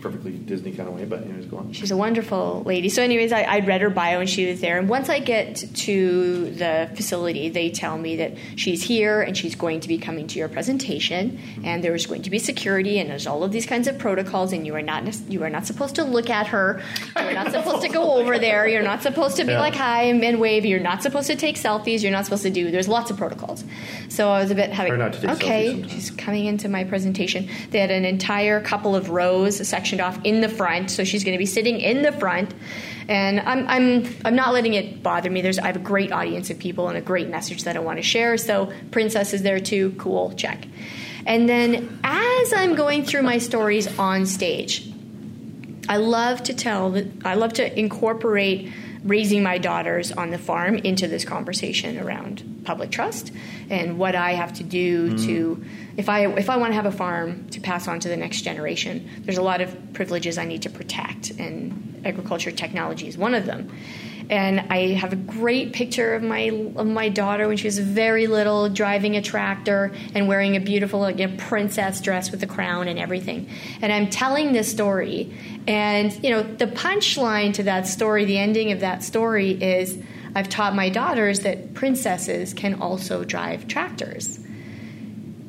perfectly 0.00 0.32
Disney 0.32 0.72
kind 0.72 0.88
of 0.88 0.94
way, 0.94 1.04
but 1.04 1.22
anyways, 1.22 1.46
go 1.46 1.58
on. 1.58 1.72
She's 1.72 1.90
a 1.90 1.96
wonderful 1.96 2.62
lady. 2.64 2.88
So, 2.88 3.02
anyways, 3.02 3.32
I, 3.32 3.44
I'd 3.44 3.66
read 3.66 3.80
her 3.80 3.90
bio 3.90 4.20
and 4.20 4.28
she 4.28 4.48
was 4.48 4.60
there. 4.60 4.78
And 4.78 4.88
once 4.88 5.08
I 5.08 5.18
get 5.20 5.56
to 5.56 6.50
the 6.50 6.90
facility, 6.94 7.48
they 7.48 7.70
tell 7.70 7.98
me 7.98 8.16
that 8.16 8.34
she's 8.56 8.82
here 8.82 9.20
and 9.22 9.36
she's 9.36 9.54
going 9.54 9.80
to 9.80 9.88
be 9.88 9.98
coming 9.98 10.26
to 10.28 10.38
your 10.38 10.48
presentation. 10.48 11.38
And 11.64 11.82
there's 11.82 12.06
going 12.06 12.22
to 12.22 12.30
be 12.30 12.38
security 12.38 12.98
and 12.98 13.10
there's 13.10 13.26
all 13.26 13.42
of 13.44 13.52
these 13.52 13.66
kinds 13.66 13.88
of 13.88 13.98
protocols. 13.98 14.52
And 14.52 14.66
you 14.66 14.74
are 14.74 14.82
not 14.82 14.98
you 15.28 15.42
are 15.44 15.50
not 15.50 15.66
supposed 15.66 15.94
to 15.96 16.04
look 16.04 16.30
at 16.30 16.48
her. 16.48 16.82
You're 17.16 17.32
not 17.34 17.50
supposed 17.52 17.82
to 17.82 17.88
go 17.88 18.12
over 18.14 18.38
there. 18.38 18.66
You're 18.66 18.82
not 18.82 19.02
supposed 19.02 19.36
to 19.36 19.44
be 19.44 19.52
Yeah. 19.52 19.60
like 19.60 19.74
hi 19.74 20.02
and, 20.04 20.22
and 20.24 20.40
wave. 20.40 20.64
You're 20.64 20.80
not 20.80 21.02
supposed 21.02 21.26
to 21.28 21.36
take 21.36 21.56
selfies. 21.56 22.02
You're 22.02 22.12
not 22.12 22.24
supposed 22.24 22.42
to 22.44 22.50
do. 22.50 22.70
There's 22.70 22.88
lots 22.88 23.10
of 23.10 23.16
protocols. 23.16 23.64
So 24.08 24.30
I 24.30 24.40
was 24.42 24.50
a 24.50 24.54
bit 24.54 24.70
having 24.70 24.92
Try 24.92 24.98
not 24.98 25.12
to 25.14 25.20
take 25.20 25.30
selfies 25.30 25.34
okay. 25.82 25.88
She's 25.88 26.10
coming 26.10 26.46
into 26.46 26.68
my 26.68 26.84
presentation. 26.84 27.48
They 27.70 27.78
had 27.80 27.90
an 27.90 28.04
entire 28.04 28.60
couple 28.60 28.94
of 28.96 29.10
rows 29.10 29.66
sectioned 29.88 30.00
off 30.02 30.18
in 30.24 30.40
the 30.42 30.48
front, 30.48 30.90
so 30.90 31.02
she's 31.04 31.24
going 31.24 31.34
to 31.34 31.38
be 31.38 31.46
sitting 31.46 31.80
in 31.80 32.02
the 32.02 32.12
front. 32.12 32.52
And 33.08 33.40
I'm, 33.40 33.66
I'm, 33.68 34.14
I'm 34.24 34.36
not 34.36 34.52
letting 34.52 34.74
it 34.74 35.02
bother 35.02 35.30
me. 35.30 35.40
There's, 35.40 35.58
I 35.58 35.66
have 35.66 35.76
a 35.76 35.80
great 35.80 36.12
audience 36.12 36.50
of 36.50 36.58
people 36.58 36.88
and 36.88 36.98
a 36.98 37.00
great 37.00 37.28
message 37.28 37.64
that 37.64 37.74
I 37.74 37.78
want 37.78 37.98
to 37.98 38.02
share. 38.02 38.36
So 38.36 38.70
Princess 38.90 39.32
is 39.32 39.42
there 39.42 39.60
too. 39.60 39.94
Cool, 39.98 40.32
check. 40.34 40.66
And 41.24 41.48
then 41.48 42.00
as 42.04 42.52
I'm 42.52 42.74
going 42.74 43.04
through 43.04 43.22
my 43.22 43.38
stories 43.38 43.98
on 43.98 44.26
stage, 44.26 44.90
I 45.88 45.96
love 45.96 46.42
to 46.44 46.54
tell 46.54 46.90
that 46.90 47.06
I 47.24 47.34
love 47.34 47.54
to 47.54 47.78
incorporate 47.78 48.70
raising 49.04 49.42
my 49.42 49.58
daughters 49.58 50.12
on 50.12 50.30
the 50.30 50.38
farm 50.38 50.76
into 50.76 51.06
this 51.06 51.24
conversation 51.24 51.98
around 51.98 52.62
public 52.64 52.90
trust 52.90 53.32
and 53.70 53.98
what 53.98 54.14
I 54.14 54.32
have 54.32 54.52
to 54.54 54.64
do 54.64 55.10
hmm. 55.10 55.16
to 55.26 55.64
if 55.96 56.08
I 56.08 56.26
if 56.26 56.50
I 56.50 56.56
want 56.56 56.72
to 56.72 56.74
have 56.74 56.86
a 56.86 56.92
farm 56.92 57.48
to 57.50 57.60
pass 57.60 57.88
on 57.88 58.00
to 58.00 58.08
the 58.08 58.16
next 58.16 58.42
generation 58.42 59.08
there's 59.20 59.38
a 59.38 59.42
lot 59.42 59.60
of 59.60 59.92
privileges 59.92 60.38
I 60.38 60.44
need 60.44 60.62
to 60.62 60.70
protect 60.70 61.30
and 61.30 62.02
agriculture 62.04 62.50
technology 62.50 63.08
is 63.08 63.16
one 63.16 63.34
of 63.34 63.46
them 63.46 63.70
and 64.30 64.60
I 64.70 64.88
have 64.94 65.12
a 65.12 65.16
great 65.16 65.72
picture 65.72 66.14
of 66.14 66.22
my 66.22 66.50
of 66.76 66.86
my 66.86 67.08
daughter 67.08 67.48
when 67.48 67.56
she 67.56 67.66
was 67.66 67.78
very 67.78 68.26
little, 68.26 68.68
driving 68.68 69.16
a 69.16 69.22
tractor 69.22 69.92
and 70.14 70.28
wearing 70.28 70.54
a 70.56 70.60
beautiful 70.60 71.00
like, 71.00 71.18
you 71.18 71.26
know, 71.26 71.36
princess 71.38 72.00
dress 72.00 72.30
with 72.30 72.40
the 72.40 72.46
crown 72.46 72.88
and 72.88 72.98
everything. 72.98 73.48
And 73.80 73.92
I'm 73.92 74.10
telling 74.10 74.52
this 74.52 74.70
story, 74.70 75.34
and 75.66 76.12
you 76.22 76.30
know 76.30 76.42
the 76.42 76.66
punchline 76.66 77.54
to 77.54 77.62
that 77.64 77.86
story, 77.86 78.26
the 78.26 78.38
ending 78.38 78.72
of 78.72 78.80
that 78.80 79.02
story 79.02 79.52
is, 79.52 79.98
I've 80.34 80.48
taught 80.48 80.74
my 80.74 80.90
daughters 80.90 81.40
that 81.40 81.72
princesses 81.72 82.52
can 82.52 82.82
also 82.82 83.24
drive 83.24 83.66
tractors, 83.66 84.38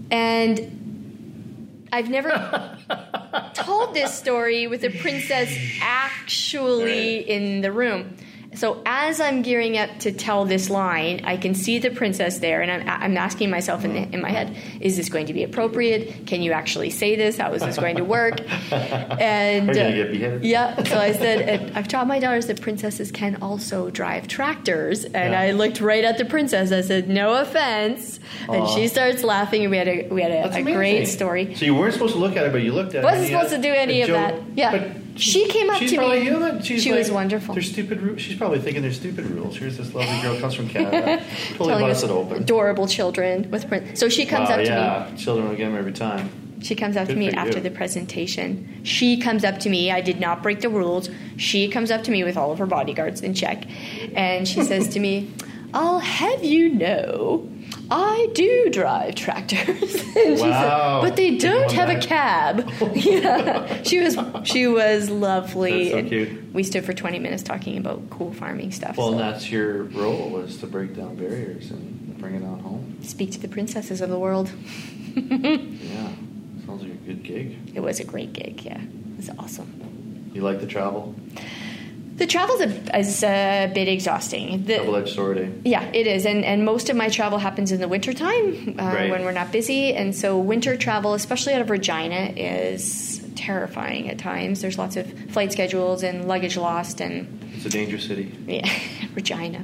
and 0.09 1.87
I've 1.91 2.09
never 2.09 2.29
told 3.53 3.93
this 3.93 4.13
story 4.13 4.67
with 4.67 4.85
a 4.85 4.89
princess 4.89 5.53
actually 5.81 7.29
in 7.29 7.59
the 7.59 7.73
room. 7.73 8.15
So 8.55 8.81
as 8.85 9.21
I'm 9.21 9.43
gearing 9.43 9.77
up 9.77 9.99
to 9.99 10.11
tell 10.11 10.43
this 10.43 10.69
line, 10.71 11.21
I 11.23 11.37
can 11.37 11.53
see 11.53 11.77
the 11.77 11.91
princess 11.91 12.39
there, 12.39 12.61
and 12.61 12.71
I'm, 12.71 12.89
I'm 13.03 13.17
asking 13.17 13.49
myself 13.51 13.85
in, 13.85 13.93
the, 13.93 13.99
in 14.13 14.21
my 14.21 14.31
head, 14.31 14.57
is 14.81 14.97
this 14.97 15.07
going 15.07 15.27
to 15.27 15.33
be 15.33 15.43
appropriate? 15.43 16.25
Can 16.25 16.41
you 16.41 16.51
actually 16.51 16.89
say 16.89 17.15
this? 17.15 17.37
How 17.37 17.53
is 17.53 17.61
this 17.61 17.77
going 17.77 17.97
to 17.97 18.03
work? 18.03 18.39
And 19.19 19.69
uh, 19.69 19.73
get 19.73 20.11
beheaded? 20.11 20.43
yeah, 20.43 20.81
so 20.83 20.97
I 20.97 21.11
said, 21.11 21.71
I've 21.75 21.87
taught 21.87 22.07
my 22.07 22.19
daughters 22.19 22.47
that 22.47 22.59
princesses 22.61 23.11
can 23.11 23.41
also 23.41 23.89
drive 23.89 24.27
tractors. 24.27 25.03
And 25.05 25.33
Yeah. 25.33 25.41
I 25.41 25.51
looked 25.51 25.79
right 25.81 26.03
at 26.03 26.17
the 26.17 26.25
princess. 26.25 26.71
I 26.71 26.81
said, 26.81 27.09
no 27.09 27.35
offense. 27.35 28.19
And 28.47 28.67
she 28.69 28.87
starts 28.87 29.23
laughing, 29.23 29.61
and 29.63 29.71
we 29.71 29.77
had 29.77 29.87
a, 29.87 30.07
we 30.09 30.21
had 30.21 30.31
a, 30.31 30.57
a 30.57 30.63
great 30.63 31.05
story. 31.05 31.53
So 31.55 31.65
you 31.65 31.75
weren't 31.75 31.93
supposed 31.93 32.13
to 32.13 32.19
look 32.19 32.35
at 32.35 32.45
it, 32.45 32.51
but 32.51 32.61
you 32.61 32.71
looked 32.73 32.95
at 32.95 33.03
it. 33.03 33.05
Wasn't 33.05 33.29
you 33.29 33.35
had 33.35 33.47
supposed 33.47 33.63
to 33.63 33.69
do 33.69 33.73
any 33.73 34.01
of 34.01 34.07
joke- 34.07 34.17
that. 34.17 34.57
Yeah. 34.57 34.71
but 34.77 34.98
She 35.19 35.47
came 35.47 35.69
up 35.69 35.77
she's 35.77 35.91
to 35.91 35.99
me. 35.99 36.19
human. 36.21 36.61
She's 36.61 36.83
She 36.83 36.91
like, 36.91 36.99
was 36.99 37.11
wonderful. 37.11 37.53
There's 37.53 37.69
stupid. 37.71 38.19
She's 38.19 38.37
probably 38.37 38.59
thinking 38.59 38.81
they're 38.81 38.91
stupid 38.91 39.25
rules. 39.27 39.57
Here's 39.57 39.77
this 39.77 39.93
lovely 39.93 40.21
girl 40.21 40.39
comes 40.39 40.53
from 40.53 40.69
Canada. 40.69 41.23
totally 41.49 41.69
telling 41.69 41.85
us 41.85 42.01
busted 42.01 42.11
open. 42.11 42.37
adorable 42.43 42.87
children 42.87 43.49
with 43.51 43.67
print. 43.67 43.97
So 43.97 44.09
she 44.09 44.25
comes 44.25 44.49
wow, 44.49 44.55
up 44.55 44.61
to 44.61 44.65
yeah, 44.65 45.09
me. 45.11 45.17
children 45.17 45.49
will 45.49 45.55
get 45.55 45.65
them 45.65 45.77
every 45.77 45.93
time. 45.93 46.29
She 46.61 46.75
comes 46.75 46.97
up 46.97 47.07
Good 47.07 47.13
to 47.13 47.19
me 47.19 47.31
after 47.31 47.57
you. 47.57 47.61
the 47.63 47.71
presentation. 47.71 48.81
She 48.83 49.17
comes 49.17 49.45
up 49.45 49.59
to 49.59 49.69
me. 49.69 49.91
I 49.91 50.01
did 50.01 50.19
not 50.19 50.43
break 50.43 50.59
the 50.61 50.69
rules. 50.69 51.09
She 51.37 51.69
comes 51.69 51.89
up 51.89 52.03
to 52.03 52.11
me 52.11 52.23
with 52.25 52.35
all 52.35 52.51
of 52.51 52.59
her 52.59 52.65
bodyguards 52.65 53.21
in 53.21 53.33
check. 53.33 53.63
And 54.13 54.45
she 54.47 54.63
says 54.63 54.89
to 54.89 54.99
me, 54.99 55.31
I'll 55.73 55.99
have 55.99 56.43
you 56.43 56.69
know, 56.69 57.49
I 57.91 58.29
do 58.33 58.69
drive 58.69 59.15
tractors. 59.15 59.93
and 60.15 60.37
she 60.37 60.37
said, 60.37 61.01
but 61.01 61.15
they 61.15 61.37
don't 61.37 61.71
have 61.71 61.89
a 61.89 61.99
cab. 61.99 62.69
yeah. 62.93 63.81
She 63.83 63.99
was 63.99 64.17
she 64.43 64.67
was 64.67 65.09
lovely. 65.09 65.89
That's 65.89 65.91
so 65.91 65.97
and 65.97 66.07
cute. 66.09 66.53
We 66.53 66.63
stood 66.63 66.85
for 66.85 66.93
20 66.93 67.19
minutes 67.19 67.43
talking 67.43 67.77
about 67.77 68.09
cool 68.09 68.33
farming 68.33 68.71
stuff. 68.71 68.97
Well, 68.97 69.07
so 69.07 69.11
and 69.13 69.21
that's 69.21 69.49
your 69.51 69.83
role 69.83 70.37
is 70.39 70.57
to 70.57 70.67
break 70.67 70.95
down 70.95 71.15
barriers 71.15 71.71
and 71.71 72.17
bring 72.19 72.35
it 72.35 72.43
on 72.43 72.59
home. 72.59 72.97
speak 73.01 73.31
to 73.31 73.39
the 73.39 73.47
princesses 73.47 74.01
of 74.01 74.09
the 74.09 74.19
world. 74.19 74.51
Yeah, 75.15 76.09
sounds 76.65 76.83
like 76.83 76.91
a 76.91 76.95
good 76.95 77.23
gig. 77.23 77.57
It 77.75 77.79
was 77.81 77.99
a 77.99 78.03
great 78.03 78.31
gig. 78.31 78.63
Yeah, 78.63 78.79
it 78.79 79.17
was 79.17 79.29
awesome. 79.37 80.31
You 80.33 80.41
like 80.41 80.59
the 80.61 80.67
travel? 80.67 81.15
The 82.19 82.27
travel's 82.27 82.61
a, 82.61 82.97
is 82.99 83.23
a 83.23 83.71
bit 83.73 83.87
exhausting. 83.87 84.65
The- 84.65 84.77
Double-edged 84.77 85.15
sword, 85.15 85.37
eh? 85.39 85.47
yeah, 85.63 85.83
it 85.93 86.05
is, 86.05 86.25
and 86.25 86.43
and 86.45 86.63
most 86.65 86.89
of 86.89 86.95
my 86.95 87.09
travel 87.09 87.39
happens 87.39 87.71
in 87.71 87.79
the 87.79 87.87
wintertime 87.87 88.75
uh, 88.77 88.83
Right. 88.83 89.09
when 89.09 89.23
we're 89.23 89.31
not 89.31 89.51
busy, 89.51 89.93
and 89.95 90.13
so 90.15 90.37
winter 90.37 90.75
travel, 90.77 91.13
especially 91.13 91.53
out 91.53 91.61
of 91.61 91.69
Regina, 91.69 92.33
is 92.35 93.25
terrifying 93.35 94.09
at 94.09 94.17
times. 94.19 94.61
There's 94.61 94.77
lots 94.77 94.97
of 94.97 95.05
flight 95.31 95.51
schedules 95.53 96.03
and 96.03 96.27
luggage 96.27 96.57
lost, 96.57 96.99
and 97.01 97.27
It's 97.55 97.65
a 97.65 97.69
dangerous 97.69 98.05
city. 98.05 98.31
yeah, 98.47 98.69
Regina. 99.15 99.63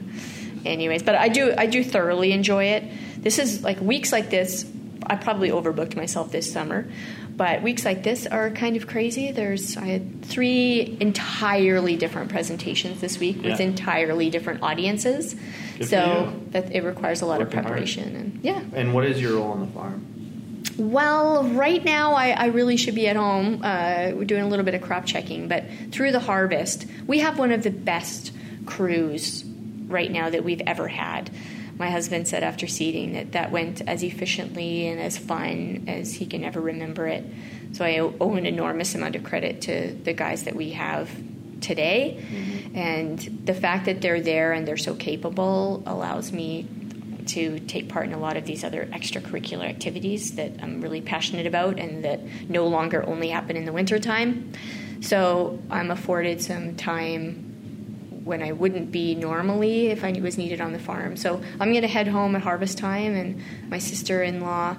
Anyways, 0.65 1.03
but 1.03 1.15
I 1.15 1.27
do 1.27 1.53
I 1.57 1.65
do 1.67 1.83
thoroughly 1.83 2.31
enjoy 2.31 2.63
it. 2.65 2.83
This 3.21 3.37
is 3.37 3.63
like 3.63 3.79
weeks 3.81 4.11
like 4.11 4.29
this. 4.29 4.65
I 5.07 5.15
probably 5.17 5.49
overbooked 5.49 5.95
myself 5.95 6.31
this 6.31 6.51
summer, 6.51 6.87
but 7.35 7.61
weeks 7.61 7.83
like 7.83 8.03
this 8.03 8.25
are 8.25 8.49
kind 8.51 8.75
of 8.75 8.87
crazy. 8.87 9.31
There's 9.31 9.75
I 9.77 9.85
had 9.85 10.23
three 10.25 10.97
entirely 10.99 11.95
different 11.97 12.29
presentations 12.29 13.01
this 13.01 13.19
week 13.19 13.43
with 13.43 13.59
entirely 13.59 14.29
different 14.29 14.63
audiences. 14.63 15.35
Good 15.77 15.89
so 15.89 16.33
that 16.51 16.73
it 16.73 16.83
requires 16.83 17.21
a 17.21 17.25
lot 17.25 17.39
Working 17.39 17.59
of 17.59 17.65
hard. 17.65 17.73
preparation 17.73 18.15
and 18.15 18.39
yeah. 18.43 18.61
And 18.73 18.93
what 18.93 19.05
is 19.05 19.21
your 19.21 19.35
role 19.35 19.51
on 19.51 19.59
the 19.59 19.67
farm? 19.67 20.05
Well, 20.77 21.43
right 21.43 21.83
now 21.83 22.13
I, 22.13 22.29
I 22.31 22.45
really 22.47 22.75
should 22.77 22.95
be 22.95 23.07
at 23.07 23.15
home. 23.15 23.61
Uh, 23.63 24.11
we're 24.13 24.25
doing 24.25 24.41
a 24.43 24.47
little 24.47 24.65
bit 24.65 24.73
of 24.73 24.81
crop 24.81 25.05
checking, 25.05 25.47
but 25.47 25.63
through 25.91 26.11
the 26.11 26.19
harvest, 26.19 26.85
we 27.07 27.19
have 27.19 27.39
one 27.39 27.51
of 27.51 27.63
the 27.63 27.69
best 27.69 28.31
crews 28.65 29.45
right 29.87 30.11
now 30.11 30.29
that 30.29 30.43
we've 30.43 30.61
ever 30.65 30.87
had. 30.87 31.29
My 31.77 31.89
husband 31.89 32.27
said 32.27 32.43
after 32.43 32.67
seeding 32.67 33.13
that 33.13 33.33
that 33.33 33.51
went 33.51 33.81
as 33.87 34.03
efficiently 34.03 34.87
and 34.87 34.99
as 34.99 35.17
fun 35.17 35.85
as 35.87 36.13
he 36.13 36.25
can 36.25 36.43
ever 36.43 36.61
remember 36.61 37.07
it. 37.07 37.25
So 37.73 37.83
I 37.83 37.99
owe 37.99 38.13
owe 38.19 38.35
an 38.35 38.45
enormous 38.45 38.95
amount 38.95 39.15
of 39.15 39.23
credit 39.23 39.61
to 39.63 39.93
the 39.93 40.13
guys 40.13 40.43
that 40.43 40.55
we 40.55 40.71
have 40.71 41.09
today. 41.61 42.17
Mm-hmm. 42.19 42.77
And 42.77 43.41
the 43.45 43.53
fact 43.53 43.85
that 43.85 44.01
they're 44.01 44.21
there 44.21 44.53
and 44.53 44.67
they're 44.67 44.77
so 44.77 44.95
capable 44.95 45.83
allows 45.85 46.31
me 46.31 46.67
to 47.27 47.59
take 47.59 47.89
part 47.89 48.05
in 48.05 48.13
a 48.13 48.19
lot 48.19 48.37
of 48.37 48.45
these 48.45 48.63
other 48.63 48.85
extracurricular 48.85 49.67
activities 49.67 50.35
that 50.35 50.51
I'm 50.61 50.81
really 50.81 51.01
passionate 51.01 51.47
about 51.47 51.79
and 51.79 52.05
that 52.05 52.21
no 52.49 52.67
longer 52.67 53.03
only 53.05 53.29
happen 53.29 53.57
in 53.57 53.65
the 53.65 53.73
wintertime. 53.73 54.53
So 55.01 55.59
I'm 55.69 55.91
afforded 55.91 56.41
some 56.41 56.75
time 56.75 57.44
when 58.25 58.41
I 58.41 58.51
wouldn't 58.51 58.91
be 58.91 59.13
normally 59.13 59.87
if 59.87 60.03
I 60.03 60.11
was 60.19 60.37
needed 60.37 60.59
on 60.59 60.73
the 60.73 60.79
farm. 60.79 61.15
So 61.15 61.41
I'm 61.59 61.71
going 61.71 61.83
to 61.83 61.87
head 61.87 62.07
home 62.07 62.35
at 62.35 62.41
harvest 62.41 62.77
time, 62.79 63.15
and 63.15 63.41
my 63.69 63.77
sister 63.77 64.23
in 64.23 64.41
law 64.41 64.75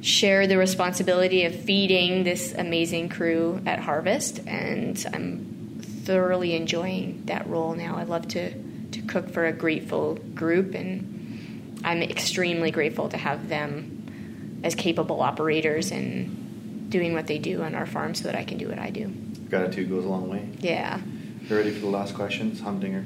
share 0.00 0.48
the 0.48 0.58
responsibility 0.58 1.44
of 1.44 1.54
feeding 1.54 2.24
this 2.24 2.52
amazing 2.52 3.08
crew 3.08 3.60
at 3.64 3.78
harvest, 3.78 4.40
and 4.46 5.06
I'm 5.14 5.80
thoroughly 6.04 6.56
enjoying 6.56 7.22
that 7.26 7.46
role 7.46 7.74
now. 7.76 7.96
I 7.96 8.02
love 8.02 8.26
to, 8.28 8.52
to 8.90 9.02
cook 9.02 9.30
for 9.30 9.46
a 9.46 9.52
grateful 9.52 10.16
group, 10.34 10.74
and 10.74 11.80
I'm 11.84 12.02
extremely 12.02 12.72
grateful 12.72 13.08
to 13.10 13.16
have 13.16 13.48
them 13.48 14.60
as 14.64 14.74
capable 14.74 15.20
operators 15.20 15.92
and 15.92 16.90
doing 16.90 17.14
what 17.14 17.28
they 17.28 17.38
do 17.38 17.62
on 17.62 17.76
our 17.76 17.86
farm 17.86 18.16
so 18.16 18.24
that 18.24 18.34
I 18.34 18.42
can 18.42 18.58
do 18.58 18.68
what 18.68 18.80
I 18.80 18.90
do. 18.90 19.08
Gratitude 19.48 19.88
goes 19.88 20.04
a 20.04 20.08
long 20.08 20.28
way. 20.28 20.48
Yeah. 20.58 21.00
You 21.48 21.56
ready 21.56 21.70
for 21.70 21.80
the 21.80 21.86
last 21.86 22.14
questions? 22.14 22.60
Humdinger. 22.60 23.04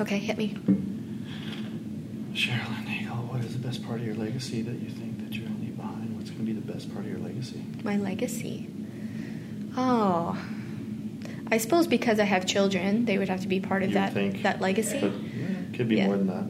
Okay, 0.00 0.18
hit 0.18 0.36
me. 0.36 0.54
Cherilyn 2.34 2.86
Nagel, 2.86 3.16
what 3.28 3.40
is 3.44 3.52
the 3.52 3.66
best 3.66 3.84
part 3.84 4.00
of 4.00 4.06
your 4.06 4.14
legacy 4.14 4.62
that 4.62 4.74
you 4.80 4.88
think 4.90 5.18
that 5.22 5.34
you're 5.34 5.44
going 5.46 5.56
to 5.58 5.62
leave 5.62 5.76
behind? 5.76 6.16
What's 6.16 6.30
going 6.30 6.44
to 6.46 6.52
be 6.52 6.58
the 6.58 6.72
best 6.72 6.92
part 6.92 7.04
of 7.04 7.10
your 7.10 7.20
legacy? 7.20 7.62
My 7.84 7.96
legacy. 7.96 8.68
Oh. 9.76 10.36
I 11.50 11.58
suppose 11.58 11.86
because 11.86 12.18
I 12.18 12.24
have 12.24 12.46
children, 12.46 13.04
they 13.04 13.18
would 13.18 13.28
have 13.28 13.42
to 13.42 13.48
be 13.48 13.60
part 13.60 13.82
of 13.82 13.90
You 13.90 13.94
that 13.94 14.12
think- 14.14 14.42
that 14.42 14.60
legacy. 14.60 14.98
Yeah, 14.98 15.12
could 15.76 15.88
be 15.88 15.96
Yeah. 15.96 16.06
more 16.06 16.16
than 16.16 16.26
that. 16.28 16.44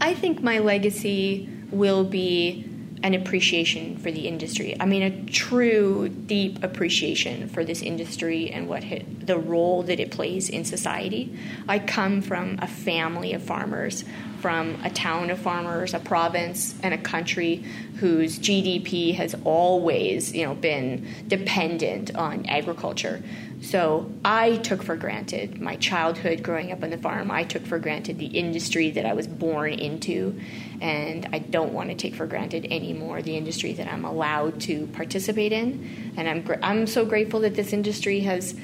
I 0.00 0.10
I 0.10 0.14
think 0.14 0.42
my 0.42 0.58
legacy 0.58 1.48
will 1.70 2.04
be 2.04 2.66
an 3.02 3.14
appreciation 3.14 3.96
for 3.96 4.12
the 4.12 4.28
industry. 4.28 4.76
I 4.78 4.84
mean, 4.86 5.02
a 5.02 5.10
true, 5.24 6.08
deep 6.08 6.62
appreciation 6.62 7.48
for 7.48 7.64
this 7.64 7.82
industry 7.82 8.48
and 8.50 8.68
what 8.68 8.84
hit, 8.84 9.21
the 9.26 9.38
role 9.38 9.82
that 9.84 10.00
it 10.00 10.10
plays 10.10 10.48
in 10.48 10.64
society. 10.64 11.36
I 11.68 11.78
come 11.78 12.22
from 12.22 12.58
a 12.60 12.66
family 12.66 13.32
of 13.32 13.42
farmers, 13.42 14.04
from 14.40 14.78
a 14.84 14.90
town 14.90 15.30
of 15.30 15.38
farmers, 15.38 15.94
a 15.94 16.00
province, 16.00 16.74
and 16.82 16.92
a 16.92 16.98
country 16.98 17.64
whose 17.98 18.38
GDP 18.38 19.14
has 19.14 19.36
always, 19.44 20.34
you 20.34 20.44
know, 20.44 20.54
been 20.54 21.06
dependent 21.28 22.14
on 22.16 22.46
agriculture. 22.46 23.22
So 23.62 24.10
I 24.24 24.56
took 24.56 24.82
for 24.82 24.96
granted 24.96 25.60
my 25.60 25.76
childhood 25.76 26.42
growing 26.42 26.72
up 26.72 26.82
on 26.82 26.90
the 26.90 26.98
farm. 26.98 27.30
I 27.30 27.44
took 27.44 27.64
for 27.64 27.78
granted 27.78 28.18
the 28.18 28.26
industry 28.26 28.90
that 28.90 29.06
I 29.06 29.12
was 29.12 29.28
born 29.28 29.74
into, 29.74 30.40
and 30.80 31.28
I 31.32 31.38
don't 31.38 31.72
want 31.72 31.90
to 31.90 31.94
take 31.94 32.16
for 32.16 32.26
granted 32.26 32.66
anymore 32.72 33.22
the 33.22 33.36
industry 33.36 33.72
that 33.74 33.86
I'm 33.86 34.04
allowed 34.04 34.60
to 34.62 34.88
participate 34.88 35.52
in. 35.52 36.12
And 36.16 36.28
I'm 36.28 36.58
I'm 36.60 36.88
so 36.88 37.04
grateful 37.04 37.38
that 37.40 37.54
this 37.54 37.72
industry 37.72 38.20
has 38.20 38.58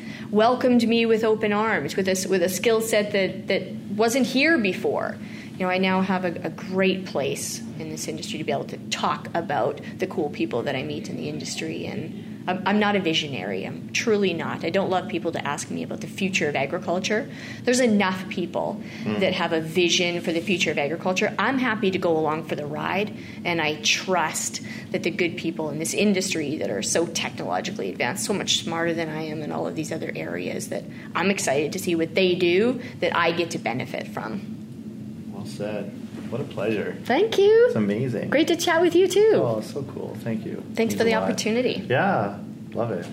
welcomed 0.49 0.89
me 0.89 1.05
with 1.05 1.25
open 1.25 1.53
arms, 1.53 1.95
with 1.95 2.09
a 2.09 2.27
with 2.29 2.43
a 2.43 2.49
skill 2.49 2.81
set 2.81 3.13
that 3.13 3.49
that 3.49 3.63
wasn't 4.03 4.27
here 4.27 4.57
before. 4.57 5.15
You 5.53 5.67
know, 5.67 5.71
I 5.71 5.77
now 5.77 6.01
have 6.01 6.25
a, 6.25 6.33
a 6.43 6.51
great 6.51 7.05
place 7.05 7.59
in 7.79 7.91
this 7.91 8.09
industry 8.09 8.39
to 8.39 8.45
be 8.45 8.53
able 8.53 8.65
to 8.67 8.79
talk 8.89 9.29
about 9.35 9.81
the 9.99 10.07
cool 10.07 10.31
people 10.31 10.63
that 10.63 10.75
I 10.75 10.83
meet 10.83 11.11
in 11.11 11.17
the 11.17 11.29
industry 11.29 11.87
and. 11.87 12.25
I'm, 12.49 12.63
I'm 12.67 12.79
not 12.81 12.97
a 12.97 13.01
visionary. 13.01 13.65
I'm 13.65 13.91
truly 13.93 14.33
not. 14.33 14.65
I 14.65 14.71
don't 14.71 14.89
love 14.89 15.09
people 15.09 15.33
to 15.33 15.47
ask 15.47 15.71
me 15.71 15.83
about 15.83 16.01
the 16.01 16.07
future 16.07 16.49
of 16.49 16.57
agriculture. 16.57 17.31
There's 17.63 17.81
enough 17.81 18.27
people 18.31 18.83
hmm. 19.03 19.21
that 19.21 19.35
have 19.35 19.53
a 19.53 19.61
vision 19.61 20.23
for 20.23 20.33
the 20.33 20.41
future 20.41 20.71
of 20.71 20.79
agriculture. 20.79 21.35
I'm 21.39 21.59
happy 21.59 21.91
to 21.91 21.99
go 21.99 22.17
along 22.17 22.45
for 22.45 22.57
the 22.57 22.65
ride, 22.65 23.15
and 23.45 23.61
I 23.61 23.75
trust 23.83 24.63
that 24.93 25.03
the 25.03 25.11
good 25.11 25.37
people 25.37 25.69
in 25.69 25.79
this 25.79 25.93
industry 25.93 26.57
that 26.57 26.71
are 26.71 26.83
so 26.83 27.07
technologically 27.07 27.91
advanced, 27.91 28.25
so 28.25 28.33
much 28.33 28.65
smarter 28.65 28.95
than 28.95 29.11
I 29.11 29.27
am 29.27 29.43
in 29.43 29.53
all 29.53 29.67
of 29.67 29.77
these 29.77 29.93
other 29.93 30.11
areas, 30.17 30.71
that 30.71 30.85
I'm 31.15 31.31
excited 31.31 31.75
to 31.75 31.79
see 31.79 31.95
what 31.95 32.15
they 32.15 32.35
do 32.35 32.81
that 33.01 33.15
I 33.15 33.33
get 33.33 33.51
to 33.51 33.59
benefit 33.59 34.09
from. 34.09 35.31
Well 35.35 35.45
said. 35.45 36.08
What 36.31 36.41
a 36.41 36.45
pleasure. 36.45 36.97
Thank 37.05 37.37
you. 37.39 37.67
It's 37.67 37.77
amazing. 37.77 38.31
Great 38.31 38.49
to 38.49 38.57
chat 38.57 38.81
with 38.81 38.95
you 38.95 39.07
too. 39.09 39.33
Oh, 39.35 39.61
so 39.61 39.83
cool. 39.85 40.17
Thank 40.21 40.45
you. 40.45 40.57
Thanks 40.75 40.93
Means 40.93 40.97
for 40.97 41.05
the 41.05 41.15
opportunity. 41.15 41.85
Yeah, 41.89 42.39
love 42.73 42.91
it. 42.91 43.07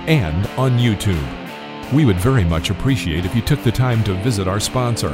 and 0.07 0.47
on 0.59 0.77
YouTube. 0.77 1.44
We 1.93 2.05
would 2.05 2.17
very 2.17 2.43
much 2.43 2.71
appreciate 2.71 3.25
if 3.25 3.35
you 3.35 3.41
took 3.41 3.61
the 3.63 3.71
time 3.71 4.03
to 4.05 4.15
visit 4.15 4.47
our 4.47 4.59
sponsor, 4.59 5.09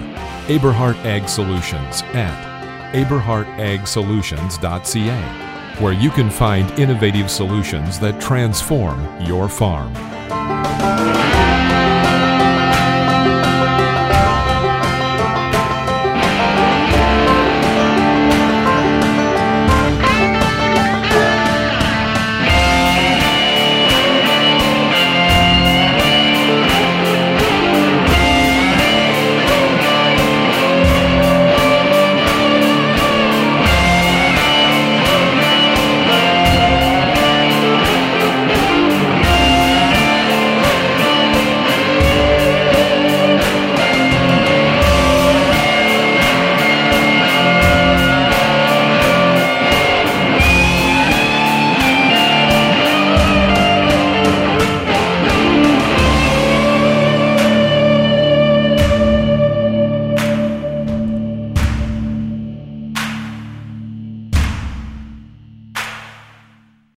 Aberhart 0.48 0.96
Ag 1.04 1.28
Solutions, 1.28 2.02
at 2.14 2.94
aberhartagsolutions.ca, 2.94 5.84
where 5.84 5.94
you 5.94 6.10
can 6.10 6.30
find 6.30 6.72
innovative 6.80 7.30
solutions 7.30 8.00
that 8.00 8.22
transform 8.22 9.06
your 9.22 9.50
farm. 9.50 9.94